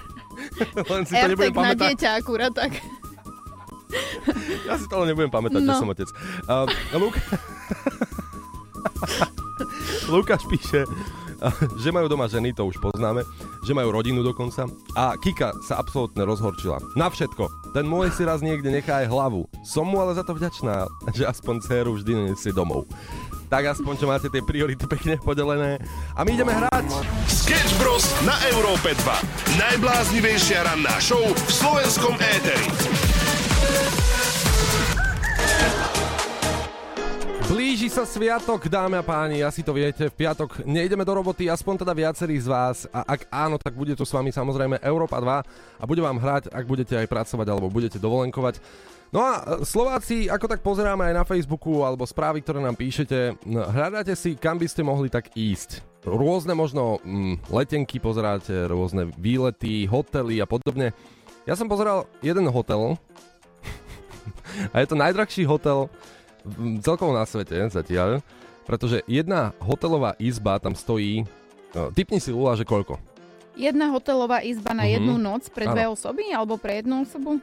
Len 0.76 1.02
si 1.02 1.14
to 1.14 1.26
nebudem 1.26 1.54
na 1.54 1.72
pamätať. 1.72 1.80
dieťa 1.80 2.08
akurát 2.14 2.52
tak. 2.52 2.76
Ja 4.64 4.74
si 4.76 4.86
to 4.86 5.02
len 5.02 5.10
nebudem 5.10 5.30
pamätať, 5.30 5.60
že 5.62 5.70
No. 5.70 5.78
som 5.78 5.90
otec. 5.90 6.08
Uh, 6.46 6.66
Luk... 6.96 7.14
Lukáš 10.08 10.42
píše, 10.46 10.82
že 11.78 11.88
majú 11.88 12.06
doma 12.06 12.26
ženy, 12.26 12.50
to 12.52 12.66
už 12.66 12.76
poznáme, 12.82 13.22
že 13.62 13.72
majú 13.72 13.94
rodinu 13.94 14.20
dokonca. 14.20 14.66
A 14.92 15.14
Kika 15.16 15.54
sa 15.62 15.78
absolútne 15.78 16.26
rozhorčila. 16.26 16.82
Na 16.94 17.06
všetko. 17.08 17.72
Ten 17.72 17.86
môj 17.86 18.10
si 18.10 18.26
raz 18.26 18.42
niekde 18.42 18.68
nechá 18.68 19.00
aj 19.00 19.08
hlavu. 19.08 19.46
Som 19.62 19.88
mu 19.88 20.02
ale 20.02 20.18
za 20.18 20.26
to 20.26 20.34
vďačná, 20.34 20.84
že 21.14 21.24
aspoň 21.24 21.54
dceru 21.62 21.94
vždy 21.96 22.34
nesie 22.34 22.50
domov. 22.50 22.90
Tak 23.46 23.66
aspoň, 23.74 23.94
čo 23.98 24.06
máte 24.06 24.30
tie 24.30 24.42
priority 24.42 24.86
pekne 24.86 25.18
podelené. 25.18 25.78
A 26.14 26.22
my 26.22 26.30
ideme 26.30 26.54
hrať. 26.54 26.86
Sketch 27.26 27.74
Bros. 27.78 28.06
na 28.22 28.34
Európe 28.50 28.94
2. 28.94 29.58
Najbláznivejšia 29.58 30.66
ranná 30.66 30.94
show 31.02 31.22
v 31.22 31.50
slovenskom 31.50 32.14
éteri. 32.18 33.09
Blíži 37.50 37.90
sa 37.90 38.06
sviatok, 38.06 38.70
dámy 38.70 39.00
a 39.00 39.04
páni, 39.04 39.42
asi 39.42 39.66
to 39.66 39.74
viete, 39.74 40.06
v 40.06 40.14
piatok 40.14 40.62
nejdeme 40.62 41.02
do 41.02 41.16
roboty, 41.18 41.50
aspoň 41.50 41.82
teda 41.82 41.92
viacerí 41.98 42.38
z 42.38 42.46
vás 42.46 42.86
a 42.94 43.02
ak 43.02 43.26
áno, 43.26 43.58
tak 43.58 43.74
bude 43.74 43.98
tu 43.98 44.06
s 44.06 44.14
vami 44.14 44.30
samozrejme 44.30 44.78
Európa 44.84 45.18
2 45.18 45.82
a 45.82 45.84
bude 45.88 45.98
vám 45.98 46.22
hrať, 46.22 46.52
ak 46.54 46.64
budete 46.68 46.94
aj 46.94 47.10
pracovať 47.10 47.46
alebo 47.50 47.66
budete 47.66 47.98
dovolenkovať. 47.98 48.62
No 49.10 49.26
a 49.26 49.58
Slováci, 49.66 50.30
ako 50.30 50.46
tak 50.46 50.62
pozeráme 50.62 51.10
aj 51.10 51.14
na 51.18 51.24
Facebooku 51.26 51.82
alebo 51.82 52.06
správy, 52.06 52.46
ktoré 52.46 52.62
nám 52.62 52.78
píšete, 52.78 53.42
hľadáte 53.48 54.14
si, 54.14 54.38
kam 54.38 54.54
by 54.54 54.70
ste 54.70 54.86
mohli 54.86 55.10
tak 55.10 55.34
ísť. 55.34 55.82
Rôzne 56.06 56.54
možno 56.54 57.02
mm, 57.02 57.50
letenky 57.50 57.98
pozeráte, 57.98 58.70
rôzne 58.70 59.10
výlety, 59.18 59.90
hotely 59.90 60.38
a 60.38 60.46
podobne. 60.46 60.94
Ja 61.42 61.58
som 61.58 61.66
pozeral 61.66 62.06
jeden 62.22 62.46
hotel 62.46 62.94
a 64.68 64.76
je 64.76 64.86
to 64.86 64.94
najdrahší 64.94 65.42
hotel 65.44 65.88
celkovo 66.80 67.12
na 67.12 67.24
svete 67.24 67.68
zatiaľ, 67.68 68.24
pretože 68.64 69.02
jedna 69.04 69.52
hotelová 69.58 70.14
izba 70.16 70.56
tam 70.56 70.72
stojí, 70.72 71.26
no, 71.72 71.90
typni 71.90 72.16
si 72.16 72.30
Lula, 72.30 72.54
že 72.54 72.64
koľko? 72.64 72.96
Jedna 73.52 73.90
hotelová 73.90 74.40
izba 74.40 74.72
na 74.72 74.86
Mhm. 74.86 74.92
jednu 74.94 75.14
noc 75.16 75.48
pre 75.48 75.66
dve 75.66 75.84
Áno. 75.84 75.92
osoby 75.92 76.30
alebo 76.30 76.56
pre 76.56 76.80
jednu 76.80 77.02
osobu? 77.02 77.42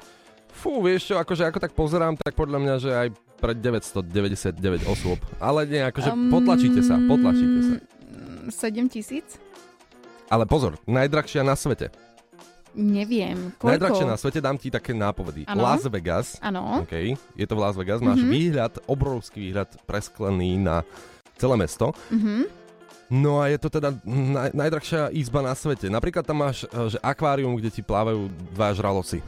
Fú, 0.49 0.81
vieš 0.81 1.11
čo, 1.11 1.15
akože 1.15 1.45
ako 1.45 1.59
tak 1.59 1.71
pozerám, 1.71 2.17
tak 2.17 2.33
podľa 2.33 2.57
mňa, 2.57 2.75
že 2.79 2.89
aj 2.89 3.07
pre 3.37 3.53
999 3.53 4.81
osôb. 4.87 5.21
Ale 5.37 5.69
nie, 5.69 5.77
akože 5.79 6.09
Um, 6.09 6.33
potlačíte 6.33 6.81
sa, 6.81 6.97
potlačíte 6.97 7.59
sa. 7.61 7.75
7 8.49 8.89
tisíc? 8.89 9.37
Ale 10.27 10.43
pozor, 10.43 10.79
najdrahšia 10.83 11.45
na 11.45 11.53
svete. 11.53 11.93
Neviem. 12.77 13.51
Koľko? 13.57 13.67
Najdrahšia 13.67 14.05
na 14.05 14.15
svete, 14.15 14.37
dám 14.37 14.53
ti 14.53 14.69
také 14.69 14.93
nápovedy. 14.93 15.43
Áno. 15.43 15.59
Las 15.59 15.81
Vegas, 15.83 16.37
Áno. 16.39 16.85
OK, 16.85 16.93
je 17.33 17.45
to 17.45 17.53
v 17.53 17.59
Las 17.59 17.73
Vegas, 17.73 17.99
máš 17.99 18.21
Mhm. 18.21 18.29
výhľad, 18.29 18.73
obrovský 18.85 19.49
výhľad 19.49 19.69
presklený 19.83 20.61
na 20.61 20.85
celé 21.35 21.57
mesto. 21.57 21.89
Mhm. 22.07 22.45
No 23.07 23.39
a 23.39 23.47
je 23.47 23.57
to 23.57 23.71
teda 23.71 23.95
naj, 24.03 24.51
najdrahšia 24.51 25.09
izba 25.11 25.39
na 25.39 25.55
svete. 25.55 25.87
Napríklad 25.87 26.21
tam 26.21 26.43
máš 26.43 26.63
e, 26.63 26.91
že 26.91 26.99
akvárium, 26.99 27.55
kde 27.55 27.71
ti 27.71 27.79
plávajú 27.79 28.27
dva 28.51 28.75
žraloci. 28.75 29.23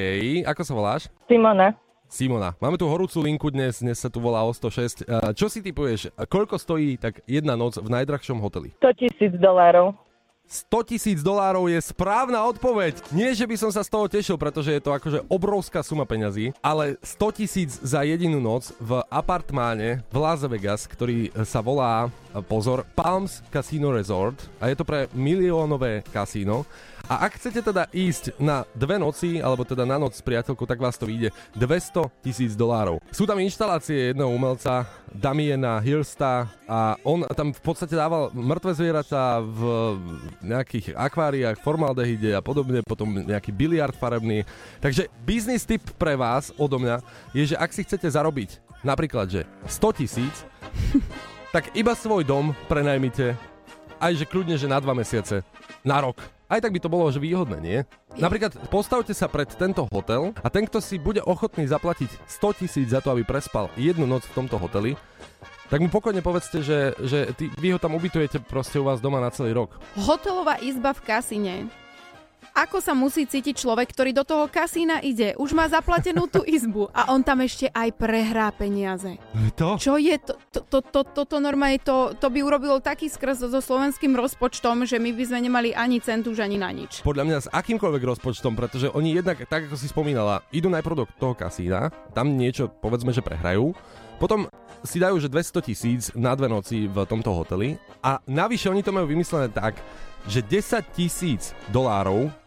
ako 0.47 0.63
sa 0.63 0.73
voláš? 0.73 1.03
Simona. 1.29 1.75
Simona. 2.15 2.55
Máme 2.63 2.79
tu 2.79 2.87
horúcu 2.87 3.19
linku 3.27 3.51
dnes, 3.51 3.83
dnes 3.83 3.99
sa 3.99 4.07
tu 4.07 4.23
volá 4.23 4.47
o 4.47 4.55
106. 4.55 5.03
Eh, 5.03 5.35
Čo 5.35 5.51
si 5.51 5.59
typuješ? 5.59 6.15
Koľko 6.31 6.63
stojí 6.63 6.95
tak 6.95 7.19
jedna 7.27 7.59
noc 7.59 7.83
v 7.83 7.91
najdrahšom 7.91 8.39
hoteli? 8.39 8.71
100 8.79 9.03
tisíc 9.03 9.33
dolárov. 9.35 9.99
100 10.47 10.95
tisíc 10.95 11.19
dolárov 11.25 11.67
je 11.73 11.81
správna 11.83 12.47
odpoveď. 12.47 13.01
Nie, 13.11 13.35
že 13.35 13.49
by 13.49 13.57
som 13.59 13.71
sa 13.75 13.83
z 13.83 13.91
toho 13.91 14.07
tešil, 14.07 14.37
pretože 14.39 14.71
je 14.71 14.79
to 14.79 14.95
akože 14.95 15.27
obrovská 15.27 15.83
suma 15.83 16.07
peňazí, 16.07 16.55
ale 16.63 17.01
100 17.03 17.39
tisíc 17.41 17.71
za 17.83 18.07
jedinú 18.07 18.39
noc 18.39 18.71
v 18.79 19.03
apartmáne 19.11 20.05
v 20.13 20.17
Las 20.21 20.45
Vegas, 20.47 20.87
ktorý 20.87 21.35
sa 21.43 21.65
volá, 21.65 22.13
pozor, 22.47 22.87
Palms 22.95 23.43
Casino 23.51 23.91
Resort 23.91 24.39
a 24.63 24.71
je 24.71 24.77
to 24.79 24.87
pre 24.87 25.11
miliónové 25.17 26.07
kasíno. 26.15 26.63
A 27.05 27.29
ak 27.29 27.37
chcete 27.37 27.61
teda 27.61 27.85
ísť 27.93 28.41
na 28.41 28.65
dve 28.73 28.97
noci, 28.97 29.37
alebo 29.37 29.61
teda 29.61 29.85
na 29.85 30.01
noc 30.01 30.17
s 30.17 30.25
priateľkou, 30.25 30.65
tak 30.65 30.81
vás 30.81 30.97
to 30.97 31.05
vyjde 31.05 31.37
200 31.53 32.09
tisíc 32.25 32.57
dolárov. 32.57 32.97
Sú 33.13 33.29
tam 33.29 33.37
inštalácie 33.45 34.17
jedného 34.17 34.33
umelca, 34.33 34.89
Damiena 35.13 35.85
Hirsta 35.85 36.49
a 36.65 36.97
on 37.05 37.29
tam 37.37 37.53
v 37.53 37.61
podstate 37.61 37.93
dával 37.93 38.33
mŕtve 38.33 38.73
zvieratá 38.73 39.45
v 39.45 39.61
nejakých 40.41 40.97
akváriách, 40.97 41.61
formaldehyde 41.61 42.33
a 42.33 42.41
podobne, 42.41 42.81
potom 42.81 43.21
nejaký 43.21 43.53
biliard 43.53 43.93
farebný. 43.93 44.49
Takže 44.81 45.13
biznis 45.29 45.69
tip 45.69 45.85
pre 46.01 46.17
vás 46.17 46.57
odo 46.57 46.81
mňa 46.81 47.05
je, 47.37 47.53
že 47.53 47.61
ak 47.61 47.69
si 47.69 47.85
chcete 47.85 48.09
zarobiť 48.09 48.65
napríklad, 48.81 49.29
že 49.29 49.45
100 49.69 50.01
tisíc, 50.01 50.35
tak 51.55 51.69
iba 51.77 51.93
svoj 51.93 52.25
dom 52.25 52.57
prenajmite 52.65 53.37
aj 54.01 54.13
že 54.21 54.29
kľudne, 54.29 54.57
že 54.61 54.69
na 54.69 54.81
dva 54.81 54.93
mesiace, 54.93 55.41
na 55.81 56.01
rok. 56.01 56.19
Aj 56.55 56.63
tak 56.63 56.71
by 56.71 56.79
to 56.79 56.87
bolo 56.87 57.11
že 57.11 57.19
výhodné, 57.19 57.59
nie? 57.59 57.83
Napríklad 58.15 58.55
postavte 58.71 59.11
sa 59.11 59.27
pred 59.27 59.51
tento 59.51 59.91
hotel 59.91 60.31
a 60.39 60.47
ten, 60.47 60.71
kto 60.71 60.79
si 60.79 61.03
bude 61.03 61.19
ochotný 61.19 61.67
zaplatiť 61.67 62.07
100 62.31 62.63
tisíc 62.63 62.95
za 62.95 63.03
to, 63.03 63.11
aby 63.11 63.27
prespal 63.27 63.75
jednu 63.75 64.07
noc 64.07 64.23
v 64.31 64.39
tomto 64.39 64.55
hoteli, 64.63 64.95
tak 65.67 65.83
mu 65.83 65.91
pokojne 65.91 66.23
povedzte, 66.23 66.63
že, 66.63 66.95
že 67.03 67.35
ty, 67.35 67.51
vy 67.59 67.75
ho 67.75 67.83
tam 67.83 67.99
ubytujete 67.99 68.39
proste 68.47 68.79
u 68.79 68.87
vás 68.87 69.03
doma 69.03 69.19
na 69.19 69.35
celý 69.35 69.51
rok. 69.51 69.75
Hotelová 69.99 70.63
izba 70.63 70.95
v 70.95 71.03
kasíne. 71.03 71.55
Ako 72.55 72.79
sa 72.79 72.95
musí 72.95 73.27
cítiť 73.27 73.67
človek, 73.67 73.91
ktorý 73.91 74.15
do 74.15 74.23
toho 74.23 74.47
kasína 74.47 75.03
ide? 75.03 75.35
Už 75.43 75.51
má 75.59 75.67
zaplatenú 75.67 76.31
tú 76.31 76.47
izbu 76.47 76.87
a 76.95 77.11
on 77.11 77.19
tam 77.19 77.43
ešte 77.43 77.67
aj 77.67 77.91
prehrá 77.99 78.47
peniaze. 78.55 79.19
To? 79.59 79.75
Čo 79.75 79.99
je 79.99 80.15
to? 80.23 80.39
to, 80.55 80.63
to, 80.63 80.79
to 80.87 81.01
toto 81.03 81.43
normálne, 81.43 81.83
to, 81.83 82.15
to 82.15 82.31
by 82.31 82.47
urobilo 82.47 82.79
taký 82.79 83.11
skrs 83.11 83.43
so 83.43 83.59
slovenským 83.59 84.15
rozpočtom, 84.15 84.87
že 84.87 85.03
my 85.03 85.11
by 85.11 85.25
sme 85.27 85.51
nemali 85.51 85.75
ani 85.75 85.99
cent 85.99 86.31
už 86.31 86.47
ani 86.47 86.55
na 86.55 86.71
nič. 86.71 87.03
Podľa 87.03 87.27
mňa 87.27 87.39
s 87.43 87.51
akýmkoľvek 87.51 88.03
rozpočtom, 88.15 88.55
pretože 88.55 88.87
oni 88.95 89.19
jednak, 89.19 89.43
tak 89.51 89.67
ako 89.67 89.75
si 89.75 89.91
spomínala, 89.91 90.47
idú 90.55 90.71
najprv 90.71 91.03
do 91.03 91.07
toho 91.19 91.35
kasína, 91.35 91.91
tam 92.15 92.39
niečo 92.39 92.71
povedzme, 92.71 93.11
že 93.11 93.19
prehrajú, 93.19 93.75
potom 94.23 94.47
si 94.87 95.03
dajú, 95.03 95.19
že 95.19 95.27
200 95.27 95.59
tisíc 95.59 96.03
na 96.15 96.31
dve 96.39 96.47
noci 96.47 96.87
v 96.87 97.03
tomto 97.03 97.35
hoteli 97.35 97.75
a 97.99 98.23
navyše 98.31 98.71
oni 98.71 98.87
to 98.87 98.95
majú 98.95 99.11
vymyslené 99.11 99.51
tak, 99.51 99.75
že 100.31 100.39
10 100.39 100.87
tisíc 100.95 101.51
dolárov 101.75 102.44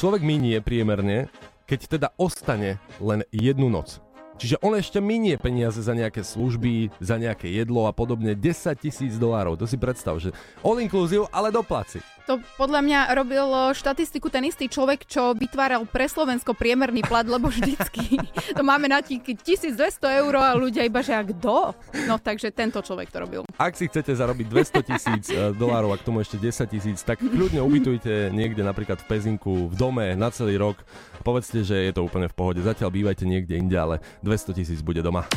človek 0.00 0.24
minie 0.24 0.64
priemerne, 0.64 1.28
keď 1.68 1.80
teda 1.84 2.08
ostane 2.16 2.80
len 3.04 3.20
jednu 3.28 3.68
noc. 3.68 4.00
Čiže 4.40 4.56
on 4.64 4.72
ešte 4.72 5.04
minie 5.04 5.36
peniaze 5.36 5.84
za 5.84 5.92
nejaké 5.92 6.24
služby, 6.24 6.88
za 6.96 7.20
nejaké 7.20 7.44
jedlo 7.52 7.84
a 7.84 7.92
podobne. 7.92 8.32
10 8.32 8.72
tisíc 8.80 9.20
dolárov, 9.20 9.60
to 9.60 9.68
si 9.68 9.76
predstav, 9.76 10.16
že 10.16 10.32
all 10.64 10.80
inclusive, 10.80 11.28
ale 11.28 11.52
doplaci. 11.52 12.00
To 12.24 12.40
podľa 12.56 12.80
mňa 12.80 13.00
robil 13.20 13.44
o, 13.44 13.74
štatistiku 13.76 14.32
ten 14.32 14.48
istý 14.48 14.70
človek, 14.70 15.04
čo 15.04 15.36
vytváral 15.36 15.84
pre 15.84 16.08
Slovensko 16.08 16.56
priemerný 16.56 17.04
plat, 17.04 17.28
lebo 17.28 17.52
vždycky 17.52 18.16
to 18.56 18.62
máme 18.64 18.88
na 18.88 19.04
tí 19.04 19.20
1200 19.20 19.76
eur 20.24 20.32
a 20.40 20.56
ľudia 20.56 20.88
iba, 20.88 21.04
že 21.04 21.12
a 21.12 21.20
kto? 21.20 21.76
No 22.08 22.16
takže 22.16 22.48
tento 22.48 22.80
človek 22.80 23.12
to 23.12 23.20
robil. 23.20 23.42
Ak 23.60 23.76
si 23.76 23.92
chcete 23.92 24.14
zarobiť 24.16 24.46
200 24.46 24.88
tisíc 24.88 25.24
eh, 25.28 25.52
dolárov 25.52 25.92
a 25.92 26.00
k 26.00 26.06
tomu 26.06 26.24
ešte 26.24 26.40
10 26.40 26.64
tisíc, 26.70 27.04
tak 27.04 27.20
kľudne 27.20 27.60
ubytujte 27.60 28.32
niekde 28.32 28.64
napríklad 28.64 29.04
v 29.04 29.06
Pezinku, 29.10 29.68
v 29.68 29.74
dome 29.76 30.16
na 30.16 30.32
celý 30.32 30.56
rok. 30.56 30.80
Povedzte, 31.20 31.60
že 31.60 31.76
je 31.76 31.92
to 31.92 32.00
úplne 32.00 32.32
v 32.32 32.36
pohode. 32.36 32.64
Zatiaľ 32.64 32.88
bývajte 32.88 33.28
niekde 33.28 33.60
inde, 33.60 33.76
ale 33.76 34.00
200 34.24 34.56
tisíc 34.56 34.80
bude 34.80 35.04
doma. 35.04 35.28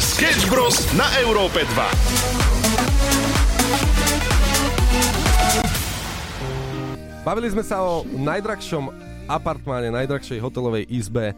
Sketch 0.00 0.48
Bros. 0.48 0.72
na 0.96 1.04
Európe 1.20 1.60
2. 1.60 2.56
Bavili 7.26 7.50
sme 7.52 7.66
sa 7.66 7.82
o 7.82 8.06
najdrahšom 8.06 8.94
apartmáne, 9.26 9.90
najdrahšej 9.90 10.38
hotelovej 10.38 10.86
izbe 10.88 11.34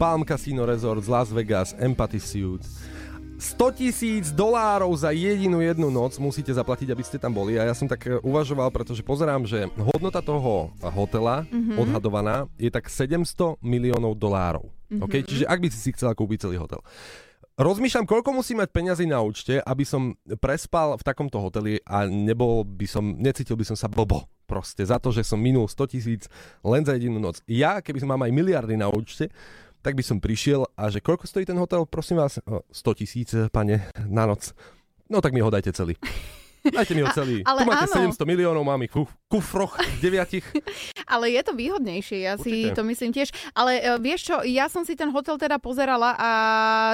Palm 0.00 0.24
Casino 0.24 0.64
Resort 0.64 1.04
z 1.04 1.12
Las 1.12 1.28
Vegas, 1.30 1.76
Empathy 1.76 2.18
Suite. 2.18 2.64
100 3.36 3.78
tisíc 3.78 4.24
dolárov 4.32 4.88
za 4.96 5.12
jedinú 5.12 5.60
jednu 5.60 5.92
noc 5.92 6.16
musíte 6.16 6.48
zaplatiť, 6.48 6.88
aby 6.88 7.04
ste 7.04 7.20
tam 7.20 7.36
boli. 7.36 7.60
A 7.60 7.68
ja 7.68 7.74
som 7.76 7.84
tak 7.84 8.08
e, 8.08 8.16
uvažoval, 8.24 8.72
pretože 8.72 9.04
pozerám, 9.04 9.44
že 9.44 9.68
hodnota 9.76 10.24
toho 10.24 10.72
hotela 10.80 11.44
Mhm. 11.52 11.76
odhadovaná 11.76 12.48
je 12.56 12.72
tak 12.72 12.88
700 12.88 13.60
miliónov 13.60 14.16
dolárov. 14.16 14.72
Mhm. 14.88 15.04
Okay? 15.04 15.20
Čiže 15.20 15.44
ak 15.44 15.60
by 15.60 15.68
si 15.68 15.78
si 15.78 15.90
chcela 15.92 16.16
kúpiť 16.16 16.48
celý 16.48 16.56
hotel. 16.56 16.80
Rozmýšľam, 17.56 18.04
koľko 18.04 18.36
musím 18.36 18.60
mať 18.60 18.68
peňazí 18.68 19.08
na 19.08 19.24
účte, 19.24 19.56
aby 19.64 19.80
som 19.80 20.12
prespal 20.44 21.00
v 21.00 21.06
takomto 21.08 21.40
hoteli 21.40 21.80
a 21.88 22.04
nebol 22.04 22.68
by 22.68 22.84
som, 22.84 23.16
necítil 23.16 23.56
by 23.56 23.64
som 23.64 23.76
sa 23.80 23.88
blbo 23.88 24.28
proste 24.44 24.84
za 24.84 25.00
to, 25.00 25.08
že 25.08 25.24
som 25.24 25.40
minul 25.40 25.64
100 25.64 25.88
tisíc 25.88 26.22
len 26.60 26.84
za 26.84 26.92
jedinú 26.92 27.16
noc. 27.16 27.40
Ja, 27.48 27.80
keby 27.80 28.04
som 28.04 28.12
mám 28.12 28.28
aj 28.28 28.32
miliardy 28.36 28.76
na 28.76 28.92
účte, 28.92 29.32
tak 29.86 29.94
by 29.94 30.02
som 30.02 30.18
prišiel 30.18 30.66
a 30.74 30.90
že 30.90 30.98
koľko 30.98 31.30
stojí 31.30 31.46
ten 31.46 31.54
hotel, 31.54 31.86
prosím 31.86 32.18
vás, 32.18 32.42
O, 32.42 32.66
100 32.74 32.98
tisíc, 32.98 33.30
pane, 33.54 33.86
na 34.10 34.26
noc. 34.26 34.50
No 35.06 35.22
tak 35.22 35.30
mi 35.30 35.38
ho 35.38 35.46
dajte 35.46 35.70
celý. 35.70 35.94
Dajte 36.68 36.92
mi 36.92 37.00
ho 37.00 37.08
A- 37.08 37.12
celý. 37.12 37.40
ale 37.42 37.58
tu 37.58 37.66
máte 37.66 37.86
áno. 37.88 38.10
700 38.10 38.22
miliónov, 38.24 38.62
mám 38.62 38.80
ich 38.80 38.90
v 38.90 39.04
kufroch 39.26 39.74
deviatich. 39.98 40.44
Ale 41.06 41.30
je 41.30 41.40
to 41.40 41.52
výhodnejšie, 41.52 42.18
ja 42.20 42.34
si 42.34 42.66
Určite. 42.66 42.74
to 42.74 42.82
myslím 42.84 43.10
tiež. 43.12 43.28
Ale 43.52 43.72
e, 43.76 43.94
vieš 43.96 44.20
čo, 44.24 44.36
ja 44.42 44.66
som 44.66 44.82
si 44.82 44.92
ten 44.92 45.08
hotel 45.08 45.36
teda 45.36 45.56
pozerala 45.56 46.12
a 46.12 46.30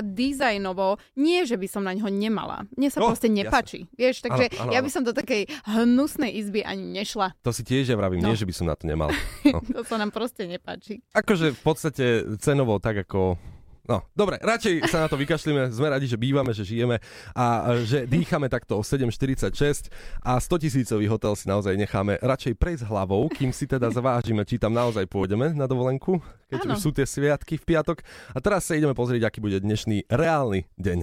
dizajnovo, 0.02 0.96
nie 1.14 1.42
že 1.42 1.54
by 1.54 1.66
som 1.66 1.82
na 1.82 1.92
ňo 1.92 2.08
nemala. 2.08 2.64
Mne 2.72 2.88
sa 2.88 2.98
No, 2.98 3.08
proste 3.08 3.26
jasne. 3.26 3.38
nepačí. 3.38 3.80
Vieš, 3.92 4.22
takže 4.22 4.44
Áno, 4.50 4.62
áno, 4.62 4.70
ja 4.70 4.78
áno. 4.78 4.86
by 4.86 4.90
som 4.90 5.02
do 5.02 5.12
takej 5.12 5.42
hnusnej 5.66 6.30
izby 6.34 6.60
ani 6.60 6.84
nešla. 6.94 7.32
To 7.40 7.50
si 7.50 7.62
tiež 7.62 7.86
ja 7.86 7.96
vravím, 7.96 8.20
No. 8.20 8.28
nie, 8.28 8.36
že 8.36 8.44
by 8.44 8.54
som 8.54 8.66
na 8.66 8.74
to 8.74 8.84
nemal. 8.84 9.08
No. 9.44 9.58
To 9.60 9.82
sa 9.82 9.96
nám 9.96 10.08
proste 10.08 10.44
nepáči. 10.44 11.02
Akože 11.10 11.50
v 11.50 11.60
podstate 11.62 12.04
cenovo 12.38 12.78
tak 12.78 13.02
ako... 13.02 13.36
No, 13.82 14.06
dobre, 14.14 14.38
radšej 14.38 14.86
sa 14.86 15.02
na 15.02 15.08
to 15.10 15.18
vykašlíme, 15.18 15.74
sme 15.74 15.90
radi, 15.90 16.06
že 16.06 16.14
bývame, 16.14 16.54
že 16.54 16.62
žijeme 16.62 17.02
a 17.34 17.74
že 17.82 18.06
dýchame 18.06 18.46
takto 18.46 18.78
o 18.78 18.82
7.46 18.86 19.90
a 20.22 20.38
100 20.38 20.62
tisícový 20.62 21.10
hotel 21.10 21.34
si 21.34 21.50
naozaj 21.50 21.74
necháme 21.74 22.14
radšej 22.22 22.54
prejsť 22.62 22.86
hlavou, 22.86 23.26
kým 23.26 23.50
si 23.50 23.66
teda 23.66 23.90
zvážime, 23.90 24.46
či 24.46 24.62
tam 24.62 24.70
naozaj 24.70 25.10
pôjdeme 25.10 25.50
na 25.58 25.66
dovolenku, 25.66 26.22
keď 26.46 26.62
Áno. 26.62 26.72
už 26.74 26.78
sú 26.78 26.90
tie 26.94 27.02
sviatky 27.02 27.58
v 27.58 27.74
piatok. 27.74 28.06
A 28.30 28.38
teraz 28.38 28.70
sa 28.70 28.78
ideme 28.78 28.94
pozrieť, 28.94 29.26
aký 29.26 29.42
bude 29.42 29.58
dnešný 29.58 30.06
reálny 30.06 30.70
deň. 30.78 31.02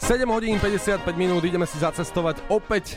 7 0.00 0.24
hodín 0.32 0.56
55 0.56 1.04
minút, 1.12 1.44
ideme 1.44 1.68
si 1.68 1.76
zacestovať 1.76 2.40
opäť 2.48 2.96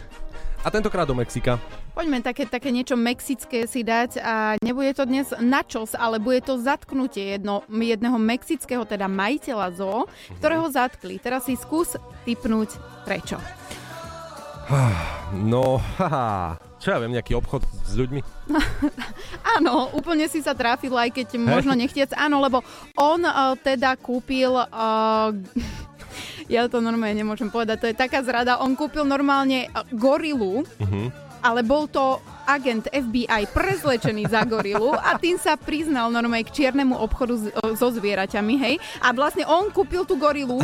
a 0.63 0.71
tentokrát 0.71 1.03
do 1.03 1.19
Mexika. 1.19 1.59
Poďme 1.99 2.23
také, 2.23 2.47
také 2.47 2.71
niečo 2.71 2.95
mexické 2.95 3.67
si 3.67 3.83
dať 3.83 4.23
a 4.23 4.55
nebude 4.63 4.95
to 4.95 5.03
dnes 5.03 5.35
načos, 5.35 5.91
ale 5.99 6.15
bude 6.15 6.39
to 6.39 6.55
zatknutie 6.55 7.35
jedno, 7.35 7.67
jedného 7.67 8.15
mexického 8.15 8.88
teda 8.88 9.12
majiteľa 9.12 9.67
zoo, 9.75 10.07
ktorého 10.39 10.63
zatkli. 10.71 11.19
Teraz 11.19 11.51
si 11.51 11.59
skús 11.59 11.99
typnúť 12.23 12.79
prečo. 13.03 13.35
No, 15.29 15.77
haha, 15.77 16.57
čo 16.81 16.89
ja 16.89 16.97
viem, 16.97 17.13
nejaký 17.13 17.38
obchod 17.38 17.62
s 17.85 17.93
ľuďmi? 17.93 18.49
Áno, 19.62 19.93
úplne 19.93 20.25
si 20.25 20.41
sa 20.41 20.57
trafil, 20.57 20.89
aj 20.97 21.13
keď 21.13 21.38
možno 21.38 21.77
nechtiec. 21.77 22.09
Áno, 22.17 22.41
lebo 22.41 22.65
on 22.97 23.21
uh, 23.21 23.53
teda 23.62 23.93
kúpil... 23.93 24.49
Uh, 24.57 25.38
ja 26.49 26.65
to 26.65 26.81
normálne 26.81 27.13
nemôžem 27.13 27.53
povedať, 27.53 27.77
to 27.77 27.89
je 27.93 27.93
taká 27.93 28.25
zrada. 28.25 28.57
On 28.57 28.73
kúpil 28.73 29.05
normálne 29.05 29.69
uh, 29.69 29.85
gorilu, 29.93 30.65
Uh-huh. 30.81 31.28
Ale 31.39 31.62
bol 31.62 31.86
to 31.86 32.17
agent 32.43 32.89
FBI 32.89 33.45
prezlečený 33.49 34.25
za 34.25 34.41
gorilu 34.41 34.91
a 34.91 35.15
tým 35.15 35.38
sa 35.38 35.54
priznal 35.54 36.10
normálne 36.10 36.41
k 36.43 36.56
čiernemu 36.56 36.97
obchodu 36.97 37.36
s- 37.38 37.49
so 37.78 37.88
zvieraťami, 37.89 38.56
hej. 38.58 38.75
A 38.99 39.12
vlastne 39.12 39.45
on 39.45 39.69
kúpil 39.69 40.02
tú 40.02 40.17
gorilu 40.17 40.58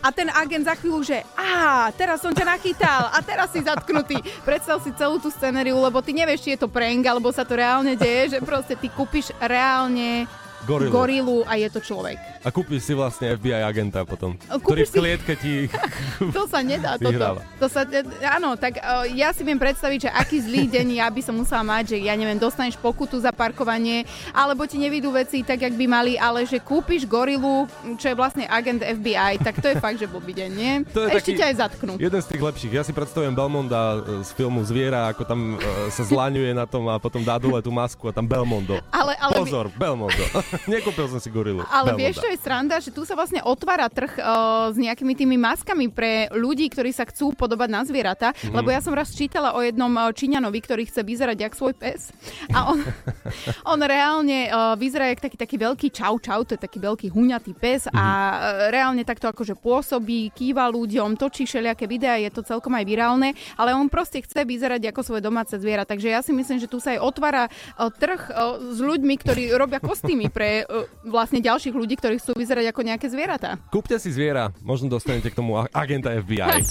a 0.00 0.12
ten 0.12 0.28
agent 0.28 0.66
za 0.66 0.74
chvíľu, 0.74 1.00
že 1.00 1.22
á, 1.32 1.88
teraz 1.94 2.20
som 2.20 2.28
ťa 2.28 2.44
nachytal 2.44 3.08
a 3.08 3.18
teraz 3.20 3.48
si 3.48 3.62
zatknutý. 3.62 4.20
Predstav 4.42 4.82
si 4.82 4.92
celú 4.92 5.16
tú 5.16 5.30
scenériu, 5.30 5.80
lebo 5.80 6.02
ty 6.02 6.12
nevieš, 6.12 6.44
či 6.44 6.52
je 6.52 6.60
to 6.60 6.68
prank, 6.68 7.00
alebo 7.02 7.32
sa 7.32 7.40
to 7.40 7.56
reálne 7.56 7.96
deje, 7.96 8.36
že 8.36 8.44
proste 8.44 8.74
ty 8.74 8.90
kúpiš 8.90 9.32
reálne 9.40 10.28
Gorilu. 10.64 10.90
gorilu 10.90 11.36
a 11.44 11.54
je 11.54 11.68
to 11.68 11.78
človek. 11.78 12.16
A 12.40 12.48
kúpiš 12.48 12.82
si 12.82 12.92
vlastne 12.92 13.32
FBI 13.32 13.60
agenta 13.60 14.02
potom, 14.02 14.36
A 14.44 14.56
ktorý 14.56 14.58
v 14.58 14.64
kúpiš 14.80 14.88
si- 14.88 14.96
klietke 14.96 15.32
ti... 15.34 15.52
To 16.36 16.46
sa 16.46 16.60
nedá, 16.60 16.96
toto. 16.96 17.42
To 17.58 17.66
sa, 17.66 17.82
e, 17.82 18.00
áno, 18.22 18.54
tak 18.54 18.76
uh, 18.76 19.04
ja 19.08 19.30
si 19.30 19.42
viem 19.42 19.56
predstaviť, 19.56 19.98
že 20.00 20.10
aký 20.10 20.38
zlý 20.40 20.66
deň 20.66 20.86
ja 20.96 21.06
by 21.06 21.20
som 21.20 21.34
musela 21.34 21.60
mať, 21.62 21.92
že 21.92 21.96
ja 22.00 22.14
neviem, 22.14 22.36
dostaneš 22.36 22.76
pokutu 22.76 23.16
za 23.16 23.30
parkovanie, 23.30 24.02
alebo 24.30 24.64
ti 24.64 24.76
nevidú 24.76 25.10
veci 25.10 25.40
tak, 25.40 25.60
jak 25.60 25.72
by 25.72 25.86
mali, 25.86 26.12
ale 26.14 26.44
že 26.44 26.58
kúpiš 26.58 27.04
gorilu, 27.04 27.66
čo 27.96 28.08
je 28.08 28.14
vlastne 28.14 28.44
agent 28.46 28.80
FBI, 28.80 29.38
tak 29.38 29.58
to 29.58 29.66
je 29.66 29.76
fakt, 29.76 29.98
že 29.98 30.06
blbý 30.06 30.32
deň, 30.34 30.50
nie? 30.50 30.72
To 30.88 31.04
je 31.04 31.08
Ešte 31.12 31.20
taký- 31.28 31.38
ťa 31.38 31.46
aj 31.46 31.56
zatknú. 31.58 31.92
Jeden 31.96 32.20
z 32.20 32.26
tých 32.26 32.42
lepších. 32.42 32.72
Ja 32.72 32.82
si 32.82 32.90
predstavujem 32.90 33.32
Belmonda 33.32 33.80
e, 33.96 34.22
z 34.22 34.30
filmu 34.32 34.62
Zviera, 34.62 35.08
ako 35.08 35.22
tam 35.24 35.40
e, 35.52 35.66
sa 35.90 36.02
zlaňuje 36.02 36.52
na 36.52 36.64
tom 36.64 36.86
a 36.86 36.96
potom 36.96 37.20
dá 37.20 37.36
dole 37.36 37.58
tú 37.58 37.68
masku 37.68 38.06
a 38.06 38.12
tam 38.12 38.24
Belmondo. 38.24 38.78
Ale, 38.88 39.18
ale, 39.18 39.32
Pozor, 39.34 39.66
Belmondo. 39.70 40.22
Nekúpil 40.74 41.06
som 41.10 41.20
si 41.20 41.28
gorilu. 41.30 41.62
Ale 41.68 41.94
Belmonda. 41.94 42.00
vieš, 42.00 42.14
čo 42.22 42.28
je 42.30 42.38
sranda? 42.38 42.76
Že 42.80 42.90
tu 42.94 43.02
sa 43.02 43.14
vlastne 43.18 43.40
otvára 43.42 43.90
trh 43.90 44.12
uh, 44.18 44.70
s 44.70 44.76
nejakými 44.78 45.14
tými 45.16 45.36
maskami 45.38 45.90
pre 45.90 46.30
ľudí, 46.32 46.70
ktorí 46.70 46.94
sa 46.94 47.06
chcú 47.08 47.34
podobať 47.34 47.68
na 47.70 47.82
zvieratá. 47.82 48.32
Mhm. 48.32 48.54
Lebo 48.54 48.68
ja 48.70 48.80
som 48.80 48.94
raz 48.94 49.12
čítala 49.12 49.54
o 49.56 49.60
jednom 49.60 49.90
uh, 49.90 50.10
Číňanovi, 50.14 50.58
ktorý 50.62 50.82
chce 50.88 51.02
vyzerať 51.02 51.36
jak 51.48 51.54
svoj 51.54 51.74
pes. 51.74 52.14
A 52.54 52.70
on, 52.70 52.78
on 53.72 53.80
reálne 53.82 54.50
uh, 54.50 54.74
vyzerá 54.78 55.10
jak 55.12 55.24
taký, 55.24 55.36
taký 55.38 55.56
veľký 55.60 55.88
čau 55.90 56.16
čau, 56.20 56.40
to 56.46 56.56
je 56.56 56.60
taký 56.60 56.78
veľký 56.80 57.06
huňatý 57.12 57.52
pes 57.56 57.90
a 57.90 58.04
uh, 58.04 58.36
reálne 58.70 59.02
takto 59.02 59.28
akože 59.28 59.58
pôsobí, 59.58 60.32
kýva 60.32 60.70
ľuďom, 60.70 61.18
točí 61.18 61.44
všelijaké 61.44 61.84
videá, 61.90 62.16
je 62.20 62.30
to 62.32 62.46
celkom 62.46 62.74
aj 62.76 62.84
virálne, 62.86 63.36
ale 63.58 63.76
on 63.76 63.90
proste 63.90 64.22
chce 64.22 64.46
vyzerať 64.46 64.92
ako 64.92 65.00
svoje 65.02 65.22
domáce 65.24 65.54
zviera. 65.56 65.84
Takže 65.84 66.08
ja 66.12 66.20
si 66.20 66.32
myslím, 66.32 66.58
že 66.60 66.70
tu 66.70 66.78
sa 66.78 66.96
aj 66.96 67.00
otvára 67.02 67.44
uh, 67.48 67.90
trh 67.90 68.20
uh, 68.30 68.58
s 68.72 68.78
ľuďmi, 68.80 69.14
ktorí 69.20 69.42
robia 69.56 69.80
kostýmy 69.80 70.28
pre 70.28 70.43
uh, 70.64 70.84
vlastne 71.06 71.40
ďalších 71.40 71.74
ľudí, 71.74 71.96
ktorí 71.96 72.20
chcú 72.20 72.36
vyzerať 72.36 72.70
ako 72.70 72.80
nejaké 72.84 73.06
zvieratá. 73.08 73.56
Kúpte 73.72 73.96
si 73.98 74.12
zviera, 74.12 74.52
možno 74.60 74.92
dostanete 74.92 75.32
k 75.32 75.36
tomu 75.36 75.56
agenta 75.72 76.12
FBI. 76.12 76.64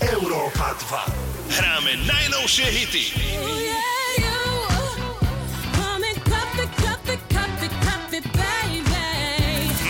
Európa 0.00 0.72
2. 0.88 1.60
Hráme 1.60 1.92
najnovšie 2.08 2.66
hity. 2.72 3.04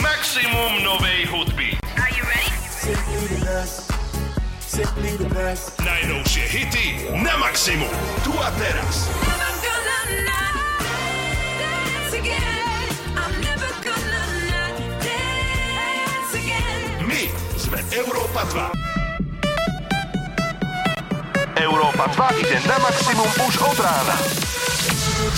Maximum 0.00 0.72
novej 0.82 1.20
hudby. 1.30 1.68
Najnovšie 5.80 6.44
hity 6.48 6.86
na 7.20 7.34
maximum. 7.36 7.90
Tu 8.24 8.32
a 8.32 8.48
teraz. 8.56 9.10
My 9.26 10.49
sme 17.70 17.86
Európa 18.02 18.42
2. 18.50 18.66
Európa 21.54 22.10
2 22.34 22.42
ide 22.42 22.58
na 22.66 22.82
maximum 22.82 23.30
už 23.46 23.62
od 23.62 23.78
rána. 23.78 24.18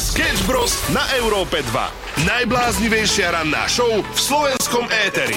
Sketch 0.01 0.41
Bros. 0.49 0.73
na 0.97 1.05
Európe 1.21 1.61
2. 1.61 2.25
Najbláznivejšia 2.25 3.37
ranná 3.37 3.69
show 3.69 4.01
v 4.01 4.17
slovenskom 4.17 4.89
éteri. 5.05 5.37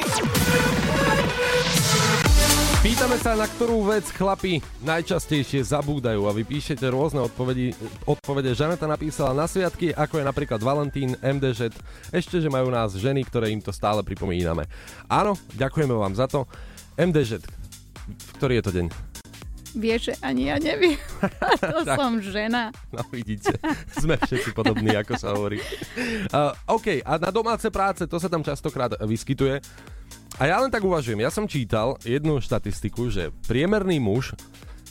Pýtame 2.79 3.19
sa, 3.19 3.35
na 3.35 3.49
ktorú 3.49 3.91
vec 3.91 4.07
chlapi 4.15 4.63
najčastejšie 4.79 5.67
zabúdajú 5.67 6.29
a 6.29 6.31
vy 6.31 6.47
píšete 6.47 6.87
rôzne 6.87 7.19
odpovedi. 7.27 7.75
odpovede. 8.07 8.55
Žaneta 8.55 8.87
napísala 8.87 9.35
na 9.35 9.51
sviatky, 9.51 9.91
ako 9.91 10.23
je 10.23 10.29
napríklad 10.31 10.63
Valentín, 10.63 11.11
MDŽ, 11.19 11.75
ešte, 12.15 12.39
že 12.39 12.47
majú 12.47 12.71
nás 12.71 12.95
ženy, 12.95 13.27
ktoré 13.27 13.51
im 13.51 13.59
to 13.59 13.75
stále 13.75 13.99
pripomíname. 13.99 14.63
Áno, 15.11 15.35
ďakujeme 15.59 15.91
vám 15.91 16.15
za 16.15 16.31
to. 16.31 16.47
MDŽ, 16.95 17.43
v 18.07 18.29
ktorý 18.39 18.59
je 18.59 18.63
to 18.63 18.71
deň? 18.71 18.87
Vieš, 19.75 20.01
že 20.07 20.13
ani 20.23 20.47
ja 20.47 20.55
neviem. 20.55 20.95
to 21.59 21.83
som 21.83 22.23
žena. 22.23 22.71
No 22.95 23.03
vidíte, 23.11 23.59
sme 23.91 24.15
všetci 24.15 24.55
podobní, 24.55 24.95
ako 24.95 25.13
sa 25.19 25.35
hovorí. 25.35 25.59
Uh, 26.31 26.55
OK, 26.71 27.03
a 27.03 27.19
na 27.19 27.27
domáce 27.27 27.67
práce, 27.67 28.07
to 28.07 28.15
sa 28.15 28.31
tam 28.31 28.39
častokrát 28.39 28.95
vyskytuje. 29.03 29.59
A 30.39 30.43
ja 30.47 30.63
len 30.63 30.71
tak 30.71 30.79
uvažujem, 30.79 31.19
ja 31.19 31.27
som 31.27 31.43
čítal 31.43 31.99
jednu 32.07 32.39
štatistiku, 32.39 33.11
že 33.11 33.35
priemerný 33.47 33.99
muž 33.99 34.35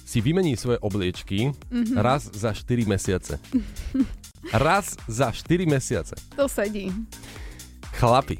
si 0.04 0.20
vymení 0.20 0.52
svoje 0.52 0.76
obliečky 0.84 1.56
Mhm. 1.72 1.96
raz 1.96 2.28
za 2.28 2.52
4 2.52 2.84
mesiace. 2.84 3.40
Raz 4.52 4.92
za 5.08 5.32
4 5.32 5.64
mesiace. 5.64 6.12
To 6.36 6.44
sedí. 6.44 6.92
Chlapi, 7.96 8.36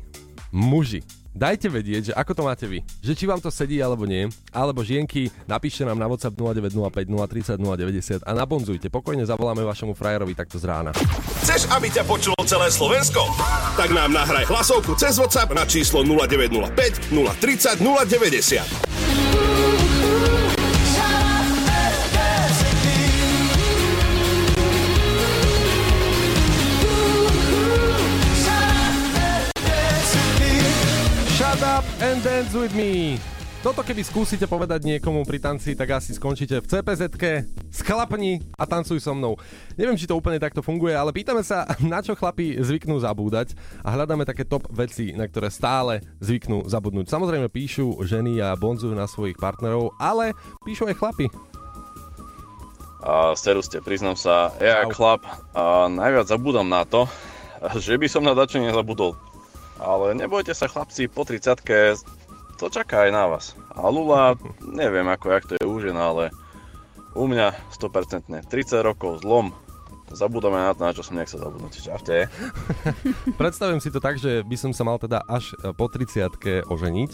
muži, 0.53 1.01
dajte 1.35 1.69
vedieť, 1.69 2.03
že 2.11 2.13
ako 2.15 2.33
to 2.33 2.43
máte 2.47 2.65
vy. 2.71 2.81
Že 3.03 3.13
či 3.13 3.25
vám 3.27 3.43
to 3.43 3.51
sedí 3.51 3.83
alebo 3.83 4.07
nie. 4.07 4.31
Alebo 4.55 4.87
žienky, 4.87 5.29
napíšte 5.45 5.83
nám 5.83 5.99
na 5.99 6.07
WhatsApp 6.07 6.39
0905 6.39 7.11
030 7.11 7.61
090 7.61 8.25
a 8.25 8.31
nabonzujte. 8.33 8.89
Pokojne 8.89 9.27
zavoláme 9.27 9.67
vašemu 9.67 9.93
frajerovi 9.93 10.33
takto 10.39 10.57
z 10.57 10.65
rána. 10.71 10.95
Chceš, 11.45 11.69
aby 11.75 11.91
ťa 11.91 12.07
počulo 12.07 12.39
celé 12.47 12.71
Slovensko? 12.71 13.27
Tak 13.75 13.91
nám 13.91 14.15
nahraj 14.15 14.47
hlasovku 14.49 14.95
cez 14.97 15.19
WhatsApp 15.19 15.53
na 15.53 15.67
číslo 15.67 16.07
0905 16.07 17.13
030 17.13 17.83
090. 17.83 18.94
and 32.15 32.23
dance 32.23 32.55
with 32.55 32.71
me. 32.79 33.19
Toto 33.59 33.83
keby 33.83 34.07
skúsite 34.07 34.47
povedať 34.47 34.87
niekomu 34.87 35.27
pri 35.27 35.43
tanci, 35.43 35.75
tak 35.75 35.99
asi 35.99 36.15
skončíte 36.15 36.63
v 36.63 36.67
cpz 36.69 37.11
sklapni 37.75 38.39
a 38.55 38.69
tancuj 38.69 39.03
so 39.03 39.17
mnou. 39.17 39.35
Neviem, 39.75 39.99
či 39.99 40.07
to 40.07 40.15
úplne 40.15 40.39
takto 40.39 40.63
funguje, 40.63 40.95
ale 40.95 41.11
pýtame 41.11 41.43
sa, 41.43 41.67
na 41.83 42.05
čo 42.05 42.15
chlapi 42.15 42.61
zvyknú 42.61 43.03
zabúdať 43.03 43.59
a 43.83 43.91
hľadáme 43.91 44.23
také 44.29 44.47
top 44.47 44.69
veci, 44.71 45.11
na 45.17 45.27
ktoré 45.27 45.51
stále 45.51 46.07
zvyknú 46.23 46.71
zabudnúť. 46.71 47.11
Samozrejme 47.11 47.51
píšu 47.51 47.99
ženy 48.07 48.39
a 48.39 48.55
bonzujú 48.55 48.95
na 48.95 49.11
svojich 49.11 49.41
partnerov, 49.41 49.99
ale 49.99 50.39
píšu 50.63 50.87
aj 50.87 50.95
chlapi. 51.01 51.27
A 53.03 53.35
ste, 53.35 53.83
priznám 53.83 54.15
sa, 54.15 54.55
ja 54.63 54.87
ako 54.87 54.93
chlap 54.95 55.23
a 55.57 55.91
najviac 55.91 56.31
zabudám 56.31 56.69
na 56.69 56.87
to, 56.87 57.11
že 57.81 57.99
by 57.99 58.07
som 58.07 58.23
na 58.23 58.39
dačo 58.39 58.63
nezabudol. 58.63 59.19
Ale 59.83 60.15
nebojte 60.15 60.55
sa 60.55 60.71
chlapci, 60.71 61.11
po 61.11 61.27
30 61.27 61.59
to 62.55 62.67
čaká 62.71 63.07
aj 63.07 63.11
na 63.11 63.25
vás. 63.27 63.59
A 63.75 63.91
Lula, 63.91 64.39
neviem 64.63 65.07
ako, 65.11 65.27
jak 65.35 65.45
to 65.51 65.53
je 65.59 65.67
u 65.67 65.77
žen, 65.83 65.99
ale 65.99 66.31
u 67.19 67.27
mňa 67.27 67.51
100%. 67.75 68.31
30 68.31 68.87
rokov 68.87 69.27
zlom, 69.27 69.51
zabudáme 70.15 70.63
na 70.63 70.71
to, 70.75 70.81
na 70.87 70.95
čo 70.95 71.03
som 71.03 71.19
nechcel 71.19 71.43
zabudnúť. 71.43 71.83
Čaute. 71.83 72.31
Predstavím 73.41 73.83
si 73.83 73.91
to 73.91 73.99
tak, 73.99 74.23
že 74.23 74.47
by 74.47 74.57
som 74.59 74.71
sa 74.71 74.87
mal 74.87 75.03
teda 75.03 75.27
až 75.27 75.59
po 75.75 75.91
30 75.91 76.71
oženiť. 76.71 77.11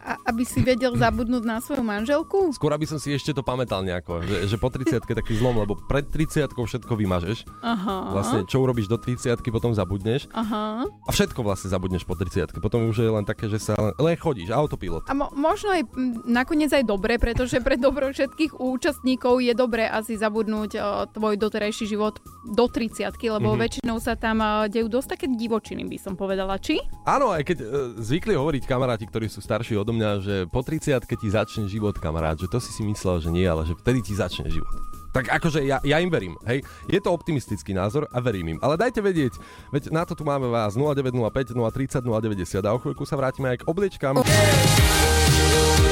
A, 0.00 0.16
aby 0.26 0.48
si 0.48 0.60
vedel 0.60 0.96
zabudnúť 0.96 1.44
na 1.44 1.60
svoju 1.60 1.84
manželku? 1.84 2.56
Skôr 2.56 2.72
aby 2.72 2.88
som 2.88 2.96
si 2.96 3.12
ešte 3.12 3.30
to 3.30 3.44
pamätal 3.44 3.84
nejako, 3.84 4.24
že, 4.24 4.48
že 4.48 4.56
po 4.56 4.72
30 4.72 4.96
je 4.96 5.14
taký 5.14 5.36
zlom, 5.36 5.60
lebo 5.60 5.76
pred 5.76 6.08
30 6.08 6.48
všetko 6.50 6.92
vymažeš. 6.96 7.44
Aha. 7.60 7.96
Vlastne, 8.10 8.48
čo 8.48 8.60
urobíš 8.60 8.88
do 8.88 8.96
30 8.96 9.20
potom 9.50 9.76
zabudneš. 9.76 10.24
Aha. 10.32 10.88
A 10.88 11.10
všetko 11.10 11.44
vlastne 11.44 11.68
zabudneš 11.68 12.02
po 12.02 12.16
30 12.16 12.48
Potom 12.58 12.88
už 12.88 12.96
je 12.96 13.10
len 13.10 13.24
také, 13.24 13.46
že 13.46 13.60
sa 13.60 13.76
len, 13.76 13.92
len 13.98 14.16
chodíš, 14.16 14.48
autopilot. 14.48 15.04
A 15.04 15.12
mo- 15.12 15.28
možno 15.32 15.68
aj 15.70 15.84
m, 15.84 16.24
nakoniec 16.24 16.72
aj 16.72 16.82
dobre, 16.82 17.20
pretože 17.20 17.60
pre 17.60 17.76
dobro 17.76 18.08
všetkých 18.08 18.56
účastníkov 18.56 19.40
je 19.40 19.52
dobré 19.52 19.84
asi 19.84 20.16
zabudnúť 20.16 20.70
o, 20.74 20.82
tvoj 21.08 21.36
doterajší 21.36 21.84
život 21.86 22.18
do 22.46 22.64
30 22.64 23.12
lebo 23.30 23.52
Mhm. 23.52 23.58
väčšinou 23.58 23.96
sa 24.00 24.16
tam 24.16 24.40
o, 24.40 24.64
dejú 24.64 24.88
dosť 24.88 25.08
také 25.12 25.26
divočiny, 25.28 25.84
by 25.84 25.98
som 25.98 26.14
povedala. 26.14 26.56
Či? 26.56 26.80
Áno, 27.04 27.30
aj 27.30 27.44
keď 27.44 27.58
e, 27.60 27.66
zvykli 28.00 28.32
hovoriť 28.32 28.62
kamaráti, 28.64 29.04
ktorí 29.04 29.26
sú 29.26 29.40
starší 29.40 29.76
odo 29.90 29.98
mňa, 29.98 30.10
že 30.22 30.34
po 30.46 30.62
30 30.62 31.02
ti 31.02 31.26
začne 31.26 31.66
život 31.66 31.98
kamarát, 31.98 32.38
že 32.38 32.46
to 32.46 32.62
si 32.62 32.70
si 32.70 32.86
myslel, 32.86 33.18
že 33.18 33.34
nie, 33.34 33.42
ale 33.42 33.66
že 33.66 33.74
vtedy 33.74 34.06
ti 34.06 34.14
začne 34.14 34.46
život. 34.46 34.70
Tak 35.10 35.26
akože 35.26 35.66
ja, 35.66 35.82
ja 35.82 35.98
im 35.98 36.06
verím, 36.06 36.38
hej. 36.46 36.62
Je 36.86 37.02
to 37.02 37.10
optimistický 37.10 37.74
názor 37.74 38.06
a 38.14 38.22
verím 38.22 38.54
im. 38.54 38.58
Ale 38.62 38.78
dajte 38.78 39.02
vedieť, 39.02 39.34
veď 39.74 39.90
na 39.90 40.06
to 40.06 40.14
tu 40.14 40.22
máme 40.22 40.46
vás 40.46 40.78
0905 40.78 41.58
030 41.58 42.06
090 42.06 42.62
a 42.62 42.70
o 42.70 42.78
chvíľku 42.78 43.02
sa 43.02 43.18
vrátime 43.18 43.50
aj 43.50 43.58
k 43.58 43.64
obliečkám. 43.66 44.22
Dermot 44.22 45.89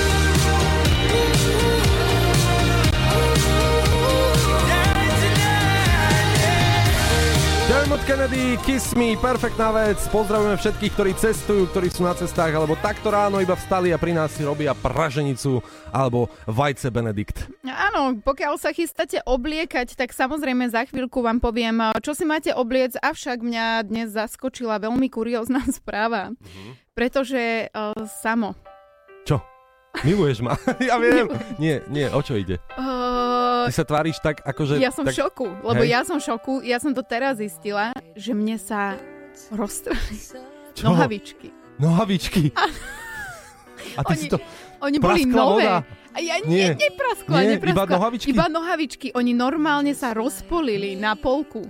Kennedy, 8.09 8.57
Kiss 8.65 8.97
Me, 8.97 9.21
perfektná 9.21 9.69
vec. 9.69 10.01
Pozdravujeme 10.09 10.57
všetkých, 10.57 10.93
ktorí 10.97 11.13
cestujú, 11.13 11.69
ktorí 11.69 11.93
sú 11.93 12.09
na 12.09 12.17
cestách, 12.17 12.57
alebo 12.57 12.73
takto 12.81 13.13
ráno 13.13 13.37
iba 13.37 13.53
vstali 13.53 13.93
a 13.93 14.01
pri 14.01 14.17
nás 14.17 14.33
si 14.33 14.49
robia 14.49 14.73
praženicu 14.73 15.61
alebo 15.93 16.33
vajce 16.49 16.89
Benedikt. 16.89 17.45
Áno, 17.69 18.17
pokiaľ 18.25 18.57
sa 18.57 18.73
chystáte 18.73 19.21
obliekať, 19.29 19.93
tak 19.93 20.17
samozrejme 20.17 20.73
za 20.73 20.89
chvíľku 20.89 21.21
vám 21.21 21.37
poviem, 21.37 21.93
čo 22.01 22.17
si 22.17 22.25
máte 22.25 22.49
obliec, 22.57 22.97
avšak 22.97 23.45
mňa 23.45 23.85
dnes 23.85 24.09
zaskočila 24.17 24.81
veľmi 24.81 25.13
kuriózna 25.13 25.69
správa. 25.77 26.33
Pretože 26.97 27.69
uh, 27.77 27.93
samo. 28.09 28.57
Čo? 29.29 29.58
Miluješ 30.05 30.39
ma? 30.45 30.55
ja 30.89 30.95
viem. 31.01 31.27
Nie, 31.59 31.83
nie, 31.91 32.07
o 32.13 32.21
čo 32.23 32.39
ide? 32.39 32.63
Uh, 32.79 33.67
Ty 33.67 33.73
sa 33.75 33.85
tváriš 33.85 34.23
tak, 34.23 34.41
akože... 34.47 34.79
ja 34.79 34.95
som 34.95 35.03
tak... 35.03 35.13
v 35.13 35.19
šoku, 35.19 35.47
lebo 35.67 35.83
Hej. 35.83 35.91
ja 35.91 36.01
som 36.07 36.17
v 36.21 36.25
šoku. 36.25 36.55
Ja 36.63 36.79
som 36.79 36.95
to 36.95 37.03
teraz 37.03 37.43
zistila, 37.43 37.91
že 38.15 38.33
mne 38.37 38.57
sa 38.61 38.95
roztrhli 39.51 40.19
nohavičky. 40.83 41.51
Nohavičky. 41.79 42.55
A 43.95 44.03
ty 44.07 44.15
Oni- 44.15 44.23
si 44.23 44.27
to... 44.31 44.39
Oni 44.79 44.97
boli 45.03 45.27
nové. 45.27 45.67
voda. 45.67 45.83
A 46.15 46.19
ja 46.23 46.39
Nie. 46.47 46.75
nie, 46.75 46.87
nepraskla, 46.87 47.37
Nie, 47.43 47.49
nepraskla. 47.59 47.75
iba 47.75 47.85
nohavičky? 47.99 48.31
Iba 48.31 48.47
nohavičky. 48.47 49.07
Oni 49.15 49.33
normálne 49.35 49.91
sa 49.95 50.15
rozpolili 50.15 50.95
na 50.95 51.19
polku. 51.19 51.67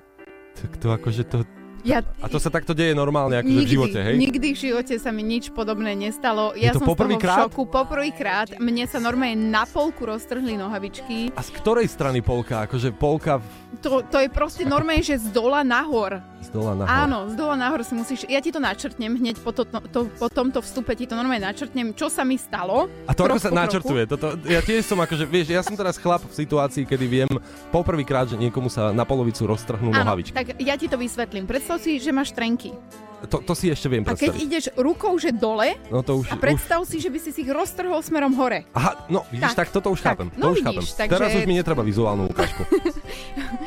Tak 0.56 0.76
to 0.76 0.92
akože 0.92 1.22
to... 1.24 1.44
Ja, 1.88 2.04
A 2.20 2.28
to 2.28 2.36
sa 2.36 2.52
takto 2.52 2.76
deje 2.76 2.92
normálne, 2.92 3.40
akože 3.40 3.60
v 3.64 3.70
živote, 3.70 3.96
hej? 3.96 4.20
Nikdy 4.20 4.48
v 4.52 4.58
živote 4.60 4.94
sa 4.94 5.08
mi 5.08 5.24
nič 5.24 5.48
podobné 5.48 5.96
nestalo. 5.96 6.52
Je 6.52 6.68
Ja 6.68 6.76
to 6.76 6.84
som 6.84 6.84
toho 6.84 6.92
v 6.92 7.00
poprvýkrát? 7.00 7.38
šoku. 7.48 7.62
Poprvýkrát. 7.64 8.48
Mne 8.60 8.84
sa 8.84 9.00
normálne 9.00 9.40
na 9.40 9.64
polku 9.64 10.04
roztrhli 10.04 10.54
nohavičky. 10.54 11.32
A 11.32 11.40
z 11.40 11.50
ktorej 11.56 11.88
strany 11.88 12.20
polka? 12.20 12.68
Akože 12.68 12.92
polka 12.92 13.40
v... 13.40 13.46
To, 13.80 14.04
to 14.04 14.20
je 14.20 14.28
proste 14.28 14.68
normálne, 14.68 15.00
že 15.00 15.16
z 15.16 15.32
dola 15.32 15.64
nahor. 15.64 16.20
z 16.42 16.50
dola 16.50 16.76
nahor. 16.76 16.92
Áno, 16.92 17.18
z 17.30 17.34
dola 17.34 17.54
nahor 17.56 17.80
si 17.80 17.94
musíš... 17.94 18.26
Ja 18.26 18.42
ti 18.42 18.50
to 18.50 18.58
načrtnem 18.58 19.14
hneď 19.14 19.40
po, 19.40 19.54
to, 19.54 19.64
to, 19.64 20.12
po 20.12 20.28
tomto 20.28 20.60
vstupe 20.60 20.92
ti 20.92 21.06
to 21.06 21.14
normálne 21.14 21.46
načrtnem, 21.46 21.94
čo 21.94 22.10
sa 22.10 22.20
mi 22.20 22.36
stalo. 22.36 22.90
A 23.06 23.16
to 23.16 23.24
ako 23.24 23.40
sa 23.40 23.48
načrtuje? 23.48 24.04
Toto, 24.04 24.36
ja 24.44 24.60
tiež 24.60 24.84
som 24.84 24.98
akože, 24.98 25.24
vieš, 25.24 25.48
ja 25.48 25.62
som 25.62 25.72
teraz 25.72 25.96
chlap 25.96 26.20
v 26.20 26.34
situácii, 26.34 26.84
kedy 26.84 27.04
viem 27.06 27.30
poprvýkrát, 27.70 28.26
že 28.26 28.36
niekomu 28.36 28.66
sa 28.66 28.90
na 28.90 29.04
polovicu 29.04 29.46
roztrhnú 29.46 29.88
Áno, 29.90 30.02
nohavičky. 30.02 30.34
tak 30.34 30.58
ja 30.58 30.74
ti 30.74 30.84
to 30.84 30.96
vysvetlím. 30.96 31.46
Predstav 31.46 31.77
si, 31.78 32.02
že 32.02 32.12
máš 32.12 32.34
trenky. 32.34 32.74
To, 33.20 33.40
to 33.40 33.52
si 33.52 33.66
ešte 33.66 33.86
viem 33.86 34.02
A 34.02 34.12
keď 34.12 34.30
predstaviť. 34.30 34.38
ideš 34.40 34.64
rukou, 34.74 35.10
že 35.14 35.30
dole, 35.30 35.74
No 35.88 36.00
to 36.00 36.22
už, 36.22 36.30
a 36.30 36.34
už... 36.34 36.40
predstav 36.40 36.78
si, 36.82 36.96
že 36.96 37.06
by 37.06 37.18
si 37.18 37.30
si 37.30 37.42
ich 37.42 37.50
roztrhol 37.50 37.98
smerom 37.98 38.30
hore. 38.32 38.62
Aha, 38.70 39.06
no 39.06 39.26
vidíš, 39.28 39.52
tak, 39.52 39.66
Tak, 39.66 39.74
toto 39.74 39.90
už 39.90 39.98
tak. 39.98 40.14
chápem. 40.14 40.28
No 40.32 40.44
to 40.44 40.48
už 40.52 40.58
vidíš, 40.60 40.86
chápem. 40.86 40.98
takže- 41.00 41.12
Teraz 41.12 41.30
už 41.32 41.44
mi 41.44 41.54
netreba 41.54 41.82
vizuálnu 41.82 42.22
ukážku. 42.26 42.62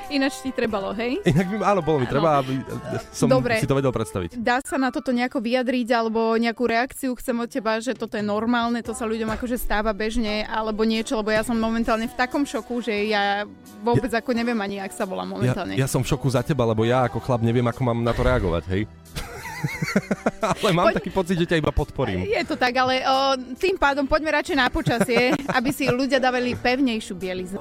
Ináč 0.09 0.39
ti 0.39 0.51
trebalo, 0.51 0.91
hej? 0.93 1.19
Inak 1.29 1.47
by, 1.47 1.55
áno, 1.61 1.79
bolo 1.81 1.99
mi 1.99 2.07
treba, 2.07 2.39
aby 2.39 2.63
som 3.09 3.27
Dobre. 3.27 3.57
si 3.57 3.65
to 3.65 3.73
vedel 3.73 3.91
predstaviť. 3.91 4.35
Dá 4.37 4.59
sa 4.61 4.75
na 4.75 4.87
toto 4.87 5.09
nejako 5.09 5.39
vyjadriť 5.39 5.87
alebo 5.89 6.35
nejakú 6.35 6.63
reakciu 6.63 7.11
chcem 7.15 7.35
od 7.37 7.47
teba, 7.47 7.75
že 7.77 7.91
toto 7.91 8.15
je 8.15 8.23
normálne, 8.23 8.79
to 8.79 8.91
sa 8.91 9.03
ľuďom 9.03 9.31
akože 9.31 9.55
stáva 9.57 9.91
bežne 9.91 10.43
alebo 10.43 10.83
niečo, 10.83 11.15
lebo 11.17 11.29
ja 11.29 11.41
som 11.41 11.55
momentálne 11.55 12.05
v 12.05 12.15
takom 12.15 12.43
šoku, 12.43 12.79
že 12.81 13.07
ja 13.07 13.43
vôbec 13.79 14.09
ako 14.09 14.31
neviem 14.31 14.57
ani, 14.57 14.79
ak 14.79 14.91
sa 14.91 15.03
volá 15.03 15.23
Ja, 15.23 15.29
momentálne. 15.29 15.73
ja 15.75 15.87
som 15.87 16.01
v 16.01 16.09
šoku 16.09 16.27
za 16.29 16.39
teba, 16.39 16.63
lebo 16.63 16.83
ja 16.83 17.03
ako 17.03 17.19
chlap 17.19 17.41
neviem, 17.41 17.63
ako 17.63 17.81
mám 17.81 17.99
na 17.99 18.11
to 18.11 18.21
reagovať, 18.21 18.63
hej? 18.69 18.83
Ale 20.61 20.69
mám 20.73 20.91
Poď- 20.91 20.97
taký 21.01 21.11
pocit, 21.13 21.37
že 21.37 21.45
ťa 21.47 21.57
iba 21.61 21.71
podporím. 21.73 22.25
Je 22.25 22.43
to 22.45 22.57
tak, 22.57 22.73
ale 22.77 23.05
o, 23.05 23.17
tým 23.57 23.77
pádom 23.77 24.09
poďme 24.09 24.41
radšej 24.41 24.57
na 24.57 24.67
počasie, 24.73 25.35
aby 25.57 25.69
si 25.69 25.87
ľudia 25.87 26.17
dávali 26.17 26.57
pevnejšiu 26.57 27.13
bielizu. 27.15 27.59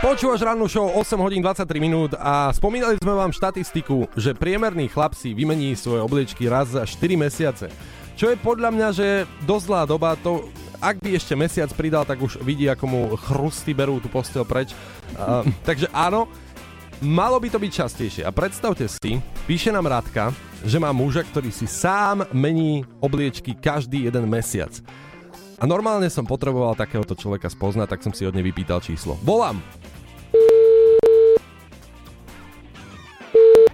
Počúvaš 0.00 0.40
rannú 0.40 0.66
show 0.66 0.88
8 0.88 1.20
hodín 1.20 1.44
23 1.44 1.68
minút 1.76 2.16
a 2.16 2.48
spomínali 2.56 2.96
sme 2.96 3.12
vám 3.12 3.28
štatistiku, 3.28 4.08
že 4.16 4.32
priemerný 4.32 4.88
chlap 4.88 5.12
si 5.12 5.36
vymení 5.36 5.76
svoje 5.76 6.00
obliečky 6.00 6.48
raz 6.48 6.72
za 6.72 6.82
4 6.82 7.12
mesiace. 7.14 7.68
Čo 8.16 8.32
je 8.32 8.36
podľa 8.40 8.72
mňa, 8.72 8.88
že 8.92 9.28
dosť 9.44 9.64
zlá 9.68 9.82
doba, 9.84 10.16
to 10.16 10.48
ak 10.82 10.98
by 10.98 11.14
ešte 11.14 11.38
mesiac 11.38 11.70
pridal, 11.78 12.02
tak 12.02 12.18
už 12.18 12.42
vidí, 12.42 12.66
ako 12.66 12.84
mu 12.90 13.00
chrusty 13.14 13.70
berú 13.70 14.02
tú 14.02 14.10
postel 14.10 14.42
preč. 14.42 14.74
Uh, 15.14 15.46
takže 15.62 15.86
áno, 15.94 16.26
malo 17.02 17.36
by 17.42 17.50
to 17.50 17.58
byť 17.58 17.72
častejšie. 17.74 18.22
A 18.22 18.30
predstavte 18.30 18.86
si, 18.86 19.18
píše 19.44 19.74
nám 19.74 19.90
Radka, 19.90 20.30
že 20.62 20.78
má 20.78 20.94
muža, 20.94 21.26
ktorý 21.26 21.50
si 21.50 21.66
sám 21.66 22.24
mení 22.30 22.86
obliečky 23.02 23.58
každý 23.58 24.06
jeden 24.06 24.30
mesiac. 24.30 24.70
A 25.58 25.66
normálne 25.66 26.10
som 26.10 26.26
potreboval 26.26 26.74
takéhoto 26.74 27.14
človeka 27.14 27.50
spoznať, 27.50 27.86
tak 27.94 28.02
som 28.02 28.14
si 28.14 28.26
od 28.26 28.34
nej 28.34 28.42
vypýtal 28.42 28.82
číslo. 28.82 29.18
Volám! 29.22 29.58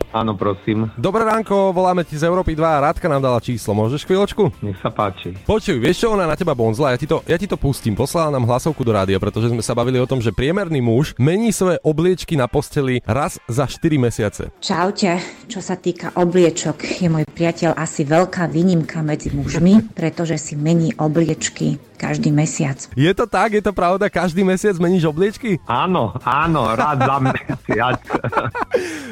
Áno, 0.08 0.32
prosím. 0.32 0.88
Dobré 0.96 1.20
ránko, 1.20 1.76
voláme 1.76 2.00
ti 2.00 2.16
z 2.16 2.24
Európy 2.24 2.56
2 2.56 2.64
a 2.64 2.82
Rádka 2.88 3.12
nám 3.12 3.20
dala 3.20 3.38
číslo. 3.44 3.76
Môžeš 3.76 4.08
chvíľočku? 4.08 4.48
Nech 4.64 4.80
sa 4.80 4.88
páči. 4.88 5.36
Počuj, 5.44 5.76
vieš 5.76 6.04
čo, 6.04 6.16
ona 6.16 6.24
na 6.24 6.32
teba 6.32 6.56
bonzla, 6.56 6.96
ja 6.96 6.98
ti 6.98 7.04
to, 7.04 7.20
ja 7.28 7.36
ti 7.36 7.44
to 7.44 7.60
pustím. 7.60 7.92
Poslala 7.92 8.32
nám 8.32 8.48
hlasovku 8.48 8.80
do 8.80 8.96
rádia, 8.96 9.20
pretože 9.20 9.52
sme 9.52 9.60
sa 9.60 9.76
bavili 9.76 10.00
o 10.00 10.08
tom, 10.08 10.24
že 10.24 10.32
priemerný 10.32 10.80
muž 10.80 11.12
mení 11.20 11.52
svoje 11.52 11.76
obliečky 11.84 12.40
na 12.40 12.48
posteli 12.48 13.04
raz 13.04 13.36
za 13.52 13.68
4 13.68 14.00
mesiace. 14.00 14.48
Čaute, 14.64 15.20
čo 15.44 15.60
sa 15.60 15.76
týka 15.76 16.16
obliečok, 16.16 17.04
je 17.04 17.08
môj 17.12 17.28
priateľ 17.28 17.76
asi 17.76 18.08
veľká 18.08 18.48
výnimka 18.48 19.04
medzi 19.04 19.28
mužmi, 19.28 19.92
pretože 19.92 20.40
si 20.40 20.54
mení 20.56 20.96
obliečky 20.96 21.87
každý 21.98 22.30
mesiac. 22.30 22.78
Je 22.94 23.10
to 23.10 23.26
tak? 23.26 23.58
Je 23.58 23.62
to 23.62 23.74
pravda? 23.74 24.06
Každý 24.06 24.46
mesiac 24.46 24.78
meníš 24.78 25.10
obliečky? 25.10 25.58
Áno, 25.66 26.14
áno, 26.22 26.70
rád 26.78 27.02
za 27.02 27.16
mesiac. 27.18 27.98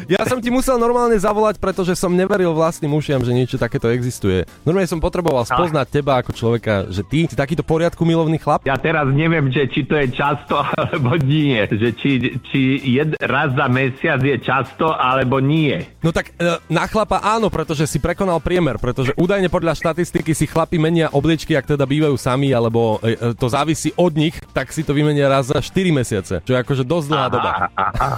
Ja 0.07 0.22
som 0.22 0.38
ti 0.38 0.55
musel 0.55 0.79
normálne 0.79 1.18
zavolať, 1.18 1.59
pretože 1.59 1.99
som 1.99 2.14
neveril 2.14 2.55
vlastným 2.55 2.94
ušiam, 2.94 3.27
že 3.27 3.35
niečo 3.35 3.59
takéto 3.59 3.90
existuje. 3.90 4.46
Normálne 4.62 4.87
som 4.87 5.03
potreboval 5.03 5.42
spoznať 5.42 5.87
teba 5.90 6.22
ako 6.22 6.31
človeka, 6.31 6.87
že 6.94 7.03
ty 7.03 7.27
si 7.27 7.35
takýto 7.35 7.66
poriadku 7.66 8.07
milovný 8.07 8.38
chlap. 8.38 8.62
Ja 8.62 8.79
teraz 8.79 9.11
neviem, 9.11 9.51
že 9.51 9.66
či 9.66 9.83
to 9.83 9.99
je 9.99 10.07
často, 10.14 10.62
alebo 10.79 11.18
nie. 11.18 11.59
Že 11.66 11.88
či, 11.99 12.11
či 12.38 12.61
jed, 12.87 13.18
raz 13.18 13.51
za 13.59 13.66
mesiac 13.66 14.22
je 14.22 14.38
často, 14.38 14.94
alebo 14.94 15.42
nie. 15.42 15.75
No 16.07 16.14
tak 16.14 16.31
e, 16.38 16.62
na 16.70 16.87
chlapa 16.87 17.18
áno, 17.18 17.51
pretože 17.51 17.90
si 17.90 17.99
prekonal 17.99 18.38
priemer, 18.38 18.79
pretože 18.79 19.11
údajne 19.18 19.51
podľa 19.51 19.75
štatistiky 19.75 20.38
si 20.38 20.46
chlapi 20.46 20.79
menia 20.79 21.11
obliečky, 21.11 21.59
ak 21.59 21.75
teda 21.75 21.83
bývajú 21.83 22.14
sami, 22.14 22.55
alebo 22.55 22.76
e, 23.03 23.17
e, 23.17 23.35
to 23.35 23.47
závisí 23.49 23.91
od 23.97 24.12
nich, 24.15 24.37
tak 24.53 24.71
si 24.73 24.85
to 24.87 24.93
vymenia 24.93 25.27
raz 25.29 25.51
za 25.51 25.59
4 25.59 25.93
mesiace, 25.93 26.35
čo 26.45 26.53
je 26.55 26.59
akože 26.59 26.85
dosť 26.85 27.07
dlhá 27.09 27.27
doba. 27.29 27.51
Aha. 27.75 28.11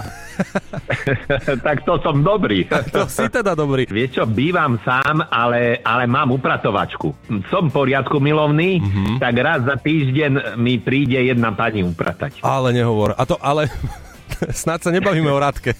tak 1.67 1.83
to 1.83 1.99
som 2.03 2.21
dobrý. 2.21 2.65
To 2.89 3.05
si 3.05 3.29
teda 3.29 3.53
dobrý. 3.53 3.85
Vieš 3.85 4.17
čo, 4.17 4.23
bývam 4.25 4.81
sám, 4.81 5.21
ale, 5.29 5.77
ale 5.85 6.09
mám 6.09 6.33
upratovačku. 6.33 7.13
Som 7.53 7.69
poriadku 7.69 8.17
milovný, 8.17 8.81
mm-hmm. 8.81 9.15
tak 9.21 9.33
raz 9.39 9.61
za 9.61 9.77
týždeň 9.77 10.57
mi 10.57 10.81
príde 10.81 11.21
jedna 11.21 11.53
pani 11.53 11.85
upratať. 11.85 12.41
Ale 12.41 12.73
nehovor. 12.73 13.13
A 13.13 13.23
to 13.29 13.37
ale... 13.37 13.69
Snad 14.61 14.79
sa 14.81 14.89
nebavíme 14.93 15.29
o 15.29 15.39
Radke. 15.39 15.75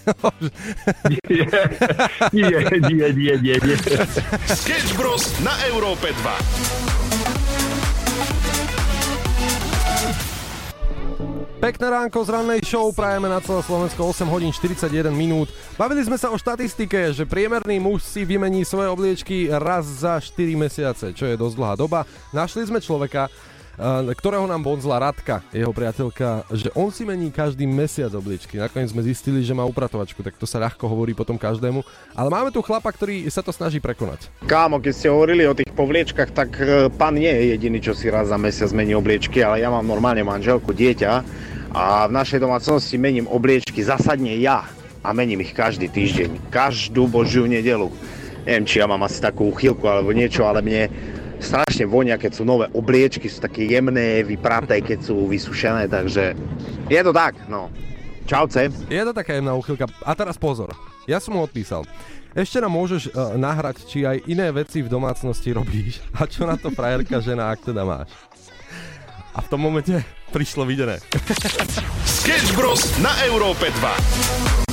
nie, 1.10 1.22
nie, 2.34 2.60
nie, 2.90 3.08
nie, 3.14 3.36
nie, 3.40 3.56
nie. 3.56 3.78
Sketch 4.50 4.98
Bros. 4.98 5.40
na 5.46 5.54
Európe 5.70 6.12
2. 6.12 7.19
Pekné 11.60 11.92
ránko 11.92 12.24
z 12.24 12.32
rannej 12.32 12.64
show, 12.64 12.88
prajeme 12.96 13.28
na 13.28 13.44
celé 13.44 13.60
Slovensko 13.60 14.08
8 14.16 14.32
hodín 14.32 14.48
41 14.56 15.12
minút. 15.12 15.52
Bavili 15.76 16.00
sme 16.08 16.16
sa 16.16 16.32
o 16.32 16.40
štatistike, 16.40 17.12
že 17.12 17.28
priemerný 17.28 17.84
muž 17.84 18.00
si 18.00 18.24
vymení 18.24 18.64
svoje 18.64 18.88
obliečky 18.88 19.52
raz 19.52 19.84
za 19.84 20.24
4 20.24 20.56
mesiace, 20.56 21.12
čo 21.12 21.28
je 21.28 21.36
dosť 21.36 21.60
dlhá 21.60 21.76
doba. 21.76 22.08
Našli 22.32 22.64
sme 22.64 22.80
človeka, 22.80 23.28
ktorého 24.20 24.44
nám 24.44 24.60
bonzla 24.60 25.00
Radka, 25.00 25.40
jeho 25.56 25.72
priateľka, 25.72 26.44
že 26.52 26.68
on 26.76 26.92
si 26.92 27.08
mení 27.08 27.32
každý 27.32 27.64
mesiac 27.64 28.12
obliečky. 28.12 28.60
Nakoniec 28.60 28.92
sme 28.92 29.08
zistili, 29.08 29.40
že 29.40 29.56
má 29.56 29.64
upratovačku, 29.64 30.20
tak 30.20 30.36
to 30.36 30.44
sa 30.44 30.60
ľahko 30.60 30.84
hovorí 30.84 31.16
potom 31.16 31.40
každému. 31.40 31.80
Ale 32.12 32.28
máme 32.28 32.52
tu 32.52 32.60
chlapa, 32.60 32.92
ktorý 32.92 33.24
sa 33.32 33.40
to 33.40 33.56
snaží 33.56 33.80
prekonať. 33.80 34.28
Kámo, 34.44 34.84
keď 34.84 34.94
ste 34.94 35.08
hovorili 35.08 35.48
o 35.48 35.56
tých 35.56 35.72
povliečkach, 35.72 36.36
tak 36.36 36.60
e, 36.60 36.92
pán 36.92 37.16
nie 37.16 37.32
je 37.32 37.56
jediný, 37.56 37.80
čo 37.80 37.96
si 37.96 38.12
raz 38.12 38.28
za 38.28 38.36
mesiac 38.36 38.68
mení 38.76 38.92
obliečky, 39.00 39.40
ale 39.40 39.64
ja 39.64 39.72
mám 39.72 39.88
normálne 39.88 40.28
manželku, 40.28 40.76
dieťa 40.76 41.12
a 41.72 42.10
v 42.10 42.12
našej 42.12 42.44
domácnosti 42.44 43.00
mením 43.00 43.32
obliečky 43.32 43.80
zasadne 43.80 44.36
ja 44.44 44.68
a 45.00 45.10
mením 45.16 45.40
ich 45.40 45.56
každý 45.56 45.88
týždeň, 45.88 46.52
každú 46.52 47.08
božiu 47.08 47.48
nedelu. 47.48 47.88
Neviem, 48.44 48.66
či 48.68 48.84
ja 48.84 48.90
mám 48.90 49.06
asi 49.06 49.24
takú 49.24 49.54
uchylku 49.54 49.86
alebo 49.88 50.12
niečo, 50.12 50.44
ale 50.44 50.60
mne 50.60 50.90
strašne 51.40 51.88
vonia, 51.88 52.20
keď 52.20 52.32
sú 52.36 52.44
nové 52.44 52.68
obliečky, 52.76 53.32
sú 53.32 53.40
také 53.42 53.66
jemné, 53.66 54.22
vypraté, 54.22 54.84
keď 54.84 55.00
sú 55.10 55.26
vysušené, 55.26 55.88
takže 55.88 56.36
je 56.92 57.02
to 57.02 57.12
tak, 57.16 57.36
no. 57.48 57.72
Čauce. 58.30 58.70
Je 58.70 59.02
to 59.02 59.10
taká 59.10 59.34
jemná 59.34 59.58
úchylka. 59.58 59.90
A 60.06 60.14
teraz 60.14 60.38
pozor, 60.38 60.70
ja 61.10 61.18
som 61.18 61.34
mu 61.34 61.42
odpísal. 61.42 61.82
Ešte 62.38 62.62
nám 62.62 62.78
môžeš 62.78 63.10
uh, 63.10 63.34
nahrať, 63.34 63.90
či 63.90 64.06
aj 64.06 64.22
iné 64.30 64.54
veci 64.54 64.86
v 64.86 64.92
domácnosti 64.92 65.50
robíš 65.50 65.98
a 66.20 66.30
čo 66.30 66.46
na 66.46 66.54
to 66.54 66.70
frajerka 66.70 67.18
žena, 67.26 67.50
ak 67.50 67.66
teda 67.66 67.82
máš. 67.82 68.14
A 69.34 69.42
v 69.42 69.50
tom 69.50 69.62
momente 69.62 69.98
prišlo 70.30 70.66
videné. 70.68 71.02
Sketch 72.06 72.54
Bros. 72.54 72.86
na 73.02 73.14
Európe 73.26 73.74
2. 73.74 74.69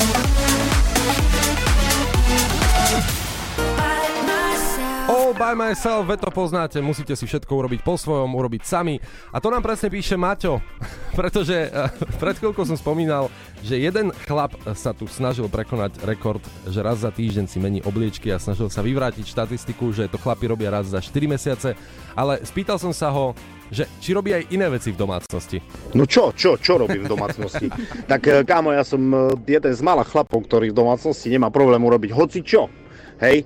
by 5.37 5.53
myself, 5.53 6.09
ve 6.09 6.16
to 6.16 6.32
poznáte, 6.32 6.80
musíte 6.80 7.12
si 7.12 7.28
všetko 7.28 7.53
urobiť 7.53 7.84
po 7.84 8.01
svojom, 8.01 8.32
urobiť 8.32 8.62
sami. 8.64 8.97
A 9.32 9.37
to 9.37 9.53
nám 9.53 9.61
presne 9.61 9.93
píše 9.93 10.16
Maťo, 10.16 10.64
pretože 11.18 11.68
eh, 11.68 11.93
pred 12.16 12.41
chvíľkou 12.41 12.64
som 12.64 12.76
spomínal, 12.76 13.28
že 13.61 13.76
jeden 13.76 14.16
chlap 14.24 14.57
sa 14.72 14.97
tu 14.97 15.05
snažil 15.05 15.45
prekonať 15.53 16.01
rekord, 16.09 16.41
že 16.64 16.80
raz 16.80 17.05
za 17.05 17.12
týždeň 17.12 17.45
si 17.53 17.61
mení 17.61 17.80
obliečky 17.84 18.32
a 18.32 18.41
snažil 18.41 18.72
sa 18.72 18.80
vyvrátiť 18.80 19.28
štatistiku, 19.28 19.93
že 19.93 20.09
to 20.09 20.16
chlapi 20.16 20.49
robia 20.49 20.72
raz 20.72 20.89
za 20.89 21.05
4 21.05 21.12
mesiace, 21.28 21.76
ale 22.16 22.41
spýtal 22.41 22.80
som 22.80 22.97
sa 22.97 23.12
ho, 23.12 23.37
že 23.68 23.84
či 24.01 24.16
robí 24.16 24.32
aj 24.32 24.49
iné 24.55 24.72
veci 24.72 24.95
v 24.95 24.99
domácnosti. 24.99 25.61
No 25.93 26.09
čo, 26.09 26.32
čo, 26.32 26.57
čo 26.57 26.80
robím 26.80 27.05
v 27.05 27.12
domácnosti? 27.12 27.66
tak 28.11 28.24
e, 28.24 28.47
kámo, 28.47 28.72
ja 28.72 28.87
som 28.87 29.03
e, 29.03 29.37
jeden 29.45 29.74
z 29.74 29.82
malých 29.82 30.14
chlapov, 30.14 30.47
ktorý 30.47 30.70
v 30.70 30.78
domácnosti 30.78 31.28
nemá 31.28 31.51
problém 31.51 31.82
urobiť 31.82 32.11
hoci 32.14 32.41
čo. 32.47 32.70
Hej, 33.16 33.42
e, 33.42 33.44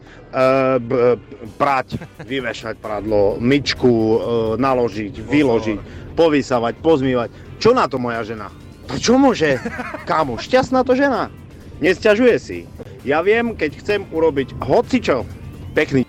prať, 1.54 2.02
vyvešať 2.26 2.82
pradlo, 2.82 3.38
myčku 3.38 3.86
e, 3.86 4.16
naložiť, 4.58 5.14
vyložiť, 5.22 5.78
povysávať, 6.18 6.74
pozmývať. 6.82 7.30
Čo 7.62 7.70
na 7.70 7.86
to 7.86 8.02
moja 8.02 8.26
žena? 8.26 8.50
To 8.90 8.98
čo 8.98 9.14
môže? 9.14 9.62
Kámo, 10.10 10.42
šťastná 10.42 10.82
to 10.82 10.98
žena. 10.98 11.30
Nesťažuje 11.78 12.36
si. 12.42 12.58
Ja 13.06 13.22
viem, 13.22 13.54
keď 13.54 13.78
chcem 13.78 14.00
urobiť 14.10 14.58
hoci 14.58 14.98
čo. 14.98 15.22
Pekný 15.70 16.02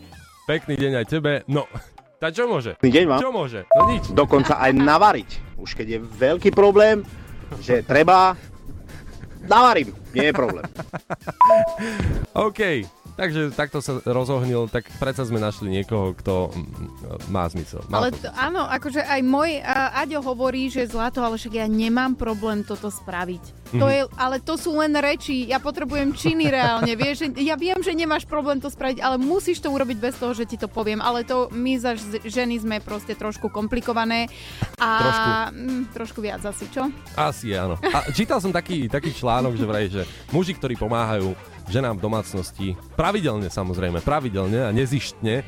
Pekný 0.49 0.75
deň 0.75 0.93
aj 0.99 1.07
tebe. 1.07 1.31
No, 1.47 1.69
tá 2.19 2.33
čo 2.33 2.49
môže? 2.49 2.75
deň 2.81 3.05
vám. 3.07 3.21
Čo 3.23 3.31
môže? 3.31 3.61
No 3.77 3.87
nič. 3.87 4.09
Dokonca 4.11 4.59
aj 4.59 4.75
navariť. 4.75 5.29
Už 5.61 5.77
keď 5.77 5.87
je 5.95 5.99
veľký 6.01 6.49
problém, 6.51 7.05
že 7.63 7.85
treba, 7.85 8.35
navarím. 9.45 9.93
Nie 10.11 10.29
je 10.29 10.35
problém. 10.35 10.65
OK, 12.49 12.83
takže 13.21 13.53
takto 13.53 13.85
sa 13.85 14.01
rozohnil, 14.01 14.65
tak 14.65 14.89
predsa 14.97 15.21
sme 15.21 15.37
našli 15.37 15.69
niekoho, 15.69 16.17
kto 16.17 16.49
mm, 16.49 17.29
má 17.29 17.45
zmysel. 17.45 17.85
Má 17.85 18.01
Ale 18.01 18.09
to. 18.09 18.25
to, 18.25 18.29
áno, 18.33 18.65
akože 18.65 19.05
aj 19.05 19.21
môj 19.21 19.61
uh, 19.61 20.01
Aďo 20.01 20.25
hovorí, 20.25 20.73
že 20.73 20.89
zlato, 20.89 21.21
ale 21.21 21.37
však 21.37 21.53
ja 21.53 21.69
nemám 21.69 22.17
problém 22.17 22.65
toto 22.65 22.89
spraviť. 22.89 23.61
To 23.71 23.87
Mhm. 23.87 23.93
je, 23.93 24.01
ale 24.19 24.35
to 24.43 24.59
sú 24.59 24.75
len 24.75 24.91
reči, 24.91 25.47
ja 25.47 25.55
potrebujem 25.55 26.11
činy 26.11 26.51
reálne, 26.51 26.91
vieš, 26.91 27.31
ja 27.39 27.55
viem, 27.55 27.79
že 27.79 27.95
nemáš 27.95 28.27
problém 28.27 28.59
to 28.59 28.67
spraviť, 28.67 28.99
ale 28.99 29.15
musíš 29.15 29.63
to 29.63 29.71
urobiť 29.71 29.95
bez 29.95 30.19
toho, 30.19 30.35
že 30.35 30.43
ti 30.43 30.59
to 30.59 30.67
poviem, 30.67 30.99
ale 30.99 31.23
to 31.23 31.47
my 31.55 31.79
za 31.79 31.95
ženy 32.25 32.59
sme 32.59 32.83
proste 32.83 33.15
trošku 33.15 33.47
komplikované 33.47 34.27
a 34.75 34.89
Trošku. 34.99 35.29
Mm, 35.55 35.83
trošku 35.93 36.19
viac 36.19 36.43
asi, 36.43 36.67
čo? 36.67 36.91
Asi 37.15 37.55
áno. 37.55 37.79
A 37.79 38.11
čítal 38.11 38.43
som 38.43 38.51
taký, 38.51 38.91
taký 38.91 39.15
článok, 39.15 39.55
že 39.55 39.63
vraj, 39.63 39.87
že 39.87 40.03
muži, 40.35 40.51
ktorí 40.51 40.75
pomáhajú 40.75 41.31
ženám 41.71 41.97
v 41.97 42.05
domácnosti, 42.05 42.67
pravidelne 42.99 43.47
samozrejme, 43.47 44.03
pravidelne 44.03 44.67
a 44.67 44.75
nezištne, 44.75 45.41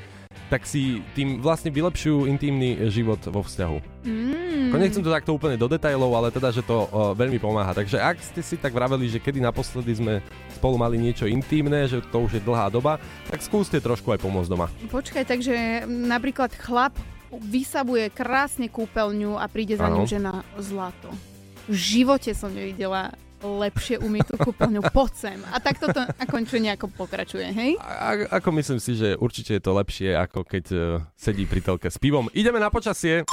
tak 0.50 0.66
si 0.66 1.02
tým 1.18 1.42
vlastne 1.42 1.70
vylepšujú 1.70 2.30
intímny 2.30 2.78
život 2.90 3.22
vo 3.30 3.42
vzťahu. 3.46 3.78
Mm. 4.06 4.70
Nechcem 4.74 5.06
to 5.06 5.14
takto 5.14 5.38
úplne 5.38 5.54
do 5.54 5.70
detailov, 5.70 6.10
ale 6.18 6.34
teda, 6.34 6.50
že 6.50 6.66
to 6.66 6.90
o, 6.90 7.14
veľmi 7.14 7.38
pomáha. 7.38 7.78
Takže 7.78 8.02
ak 8.02 8.18
ste 8.22 8.42
si 8.42 8.58
tak 8.58 8.74
vraveli, 8.74 9.06
že 9.06 9.22
kedy 9.22 9.38
naposledy 9.38 9.94
sme 9.94 10.14
spolu 10.58 10.82
mali 10.82 10.98
niečo 10.98 11.30
intímne, 11.30 11.86
že 11.86 12.02
to 12.10 12.26
už 12.26 12.38
je 12.38 12.42
dlhá 12.42 12.74
doba, 12.74 12.98
tak 13.30 13.46
skúste 13.46 13.78
trošku 13.78 14.10
aj 14.14 14.20
pomôcť 14.26 14.50
doma. 14.50 14.68
Počkaj, 14.90 15.30
takže 15.30 15.86
napríklad 15.86 16.58
chlap 16.58 16.98
vysabuje 17.34 18.10
krásne 18.14 18.70
kúpeľňu 18.70 19.38
a 19.38 19.46
príde 19.46 19.78
za 19.78 19.90
ním 19.90 20.10
žena 20.10 20.42
zlato. 20.58 21.10
V 21.70 21.78
živote 21.78 22.34
som 22.34 22.52
nevidela 22.52 23.14
lepšie 23.44 24.00
umytú 24.00 24.40
kúpeľňu. 24.40 24.82
Poď 24.90 25.12
sem. 25.14 25.40
A 25.52 25.60
takto 25.60 25.92
to 25.92 26.02
končuje 26.32 26.64
nejako 26.64 26.90
pokračuje, 26.96 27.52
hej? 27.52 27.72
A, 27.84 28.40
ako 28.40 28.50
myslím 28.56 28.80
si, 28.80 28.96
že 28.96 29.20
určite 29.20 29.60
je 29.60 29.64
to 29.64 29.76
lepšie, 29.76 30.16
ako 30.16 30.48
keď 30.48 30.66
uh, 30.72 30.82
sedí 31.20 31.44
pri 31.44 31.60
telke 31.60 31.92
s 31.92 32.00
pivom. 32.00 32.32
Ideme 32.32 32.58
na 32.58 32.72
počasie. 32.72 33.28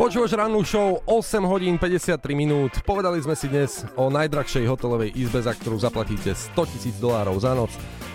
Počúvaš 0.00 0.32
rannú 0.32 0.64
show 0.64 1.04
8 1.04 1.44
hodín 1.44 1.76
53 1.76 2.16
minút. 2.32 2.72
Povedali 2.88 3.20
sme 3.20 3.36
si 3.36 3.52
dnes 3.52 3.84
o 4.00 4.08
najdrahšej 4.08 4.64
hotelovej 4.64 5.12
izbe, 5.12 5.44
za 5.44 5.52
ktorú 5.52 5.76
zaplatíte 5.76 6.32
100 6.32 6.72
tisíc 6.72 6.96
dolárov 6.96 7.36
za 7.36 7.52
noc. 7.52 7.68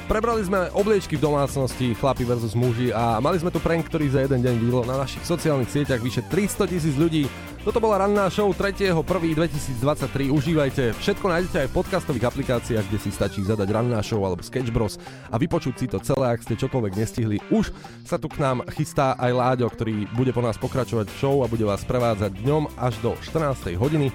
Prebrali 0.06 0.46
sme 0.46 0.70
obliečky 0.70 1.18
v 1.18 1.26
domácnosti, 1.26 1.98
chlapi 1.98 2.30
versus 2.30 2.54
muži 2.54 2.94
a 2.94 3.18
mali 3.18 3.42
sme 3.42 3.50
tu 3.50 3.58
prank, 3.58 3.90
ktorý 3.90 4.06
za 4.14 4.22
jeden 4.22 4.38
deň 4.38 4.56
vyhlo 4.62 4.82
na 4.86 5.02
našich 5.02 5.26
sociálnych 5.26 5.70
sieťach 5.70 5.98
vyše 5.98 6.22
300 6.30 6.70
tisíc 6.70 6.94
ľudí. 6.94 7.26
Toto 7.66 7.82
bola 7.82 8.05
ranná 8.05 8.30
show 8.30 8.45
3.1.2023. 8.53 10.30
Užívajte. 10.30 10.93
Všetko 11.01 11.26
nájdete 11.26 11.57
aj 11.66 11.70
v 11.74 11.78
podcastových 11.82 12.30
aplikáciách, 12.30 12.86
kde 12.86 12.99
si 13.01 13.09
stačí 13.09 13.41
zadať 13.41 13.66
ranná 13.74 14.05
show 14.05 14.22
alebo 14.22 14.45
Sketch 14.45 14.70
Bros 14.70 15.01
a 15.34 15.41
vypočuť 15.41 15.74
si 15.74 15.89
to 15.89 15.97
celé, 15.97 16.30
ak 16.30 16.45
ste 16.45 16.53
čokoľvek 16.53 16.93
nestihli. 16.93 17.41
Už 17.49 17.74
sa 18.05 18.22
tu 18.22 18.30
k 18.30 18.38
nám 18.38 18.61
chystá 18.70 19.18
aj 19.18 19.34
Láďo, 19.34 19.66
ktorý 19.74 20.05
bude 20.13 20.30
po 20.30 20.45
nás 20.45 20.61
pokračovať 20.61 21.09
v 21.09 21.18
show 21.18 21.41
a 21.41 21.49
bude 21.49 21.66
vás 21.66 21.82
prevádzať 21.82 22.38
dňom 22.38 22.70
až 22.78 23.01
do 23.01 23.18
14. 23.18 23.74
hodiny. 23.74 24.13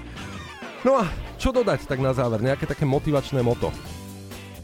No 0.87 1.03
a 1.03 1.11
čo 1.35 1.51
dodať 1.51 1.91
tak 1.91 1.99
na 1.99 2.15
záver? 2.15 2.39
Nejaké 2.39 2.63
také 2.63 2.87
motivačné 2.87 3.43
moto. 3.43 3.67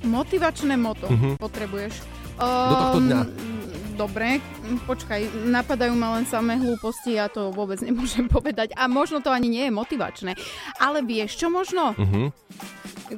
Motivačné 0.07 0.79
moto 0.79 1.11
Mhm. 1.11 1.35
potrebuješ. 1.35 1.93
Do 2.39 2.75
tohto 2.79 2.99
dňa. 3.03 3.19
Um, 3.19 3.55
Dobre, 3.97 4.37
počkaj, 4.83 5.47
napadajú 5.47 5.95
ma 5.95 6.19
len 6.19 6.25
samé 6.27 6.59
hlúposti, 6.59 7.15
ja 7.15 7.31
to 7.31 7.55
vôbec 7.55 7.79
nemôžem 7.79 8.27
povedať. 8.35 8.75
A 8.75 8.91
možno 8.91 9.23
to 9.23 9.31
ani 9.31 9.47
nie 9.47 9.63
je 9.67 9.73
motivačné. 9.73 10.35
Ale 10.77 11.01
vieš 11.01 11.39
čo 11.39 11.47
možno? 11.47 11.95
Mhm. 11.95 12.35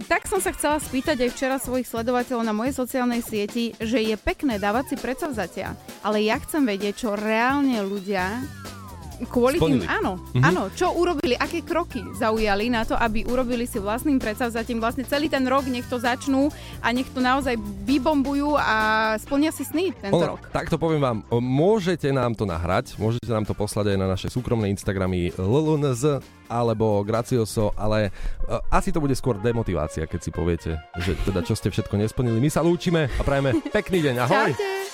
Tak 0.05 0.29
som 0.29 0.37
sa 0.37 0.53
chcela 0.53 0.77
spýtať 0.77 1.25
aj 1.25 1.33
včera 1.33 1.57
svojich 1.57 1.89
sledovateľov 1.89 2.45
na 2.45 2.53
mojej 2.53 2.77
sociálnej 2.77 3.25
sieti, 3.25 3.73
že 3.81 3.97
je 3.97 4.13
pekné 4.21 4.61
dávať 4.61 4.93
si 4.93 4.95
predsavzatia. 5.01 5.73
Ale 6.05 6.21
ja 6.21 6.37
chcem 6.37 6.61
vedieť, 6.61 7.09
čo 7.09 7.17
reálne 7.17 7.81
ľudia 7.81 8.37
kvôli 9.21 9.55
tým, 9.55 9.81
Splnili. 9.81 9.85
áno, 9.85 10.21
Mhm. 10.31 10.43
áno, 10.43 10.61
čo 10.71 10.91
urobili, 10.91 11.33
aké 11.33 11.59
kroky 11.59 11.99
zaujali 12.13 12.67
na 12.67 12.81
to, 12.81 12.93
aby 12.93 13.23
urobili 13.23 13.63
si 13.63 13.75
vlastným 13.75 14.15
predsavzatím 14.15 14.77
vlastne 14.77 15.03
celý 15.03 15.27
ten 15.27 15.43
rok, 15.43 15.65
nech 15.65 15.83
to 15.83 15.97
začnú 15.97 16.47
a 16.79 16.87
nech 16.89 17.07
to 17.07 17.19
naozaj 17.19 17.55
vybombujú 17.83 18.53
a 18.53 18.75
splnia 19.17 19.49
si 19.49 19.61
sny 19.61 19.91
tento 19.93 20.15
Ono, 20.15 20.35
rok. 20.35 20.47
takto 20.49 20.75
poviem 20.75 20.99
vám, 20.99 21.17
môžete 21.33 22.07
nám 22.07 22.31
to 22.31 22.43
nahrať, 22.43 22.95
môžete 22.95 23.27
nám 23.27 23.43
to 23.43 23.51
poslať 23.51 23.89
aj 23.89 23.97
na 23.97 24.07
naše 24.07 24.27
súkromné 24.27 24.69
Instagramy 24.69 25.33
LLNZ 25.33 26.21
alebo 26.45 27.03
Gracioso, 27.03 27.71
ale 27.75 28.09
uh, 28.43 28.57
asi 28.69 28.89
to 28.89 28.97
bude 28.97 29.13
skôr 29.13 29.37
demotivácia, 29.37 30.03
keď 30.03 30.19
si 30.19 30.29
poviete, 30.29 30.71
že 30.97 31.13
teda 31.19 31.41
čo 31.41 31.53
ste 31.53 31.67
všetko 31.67 31.93
nesplnili. 31.95 32.39
My 32.39 32.47
sa 32.47 32.59
lúčime 32.59 33.05
a 33.07 33.21
prajeme 33.21 33.53
pekný 33.69 34.01
deň, 34.01 34.15
ahoj! 34.19 34.49
Čaute! 34.51 34.89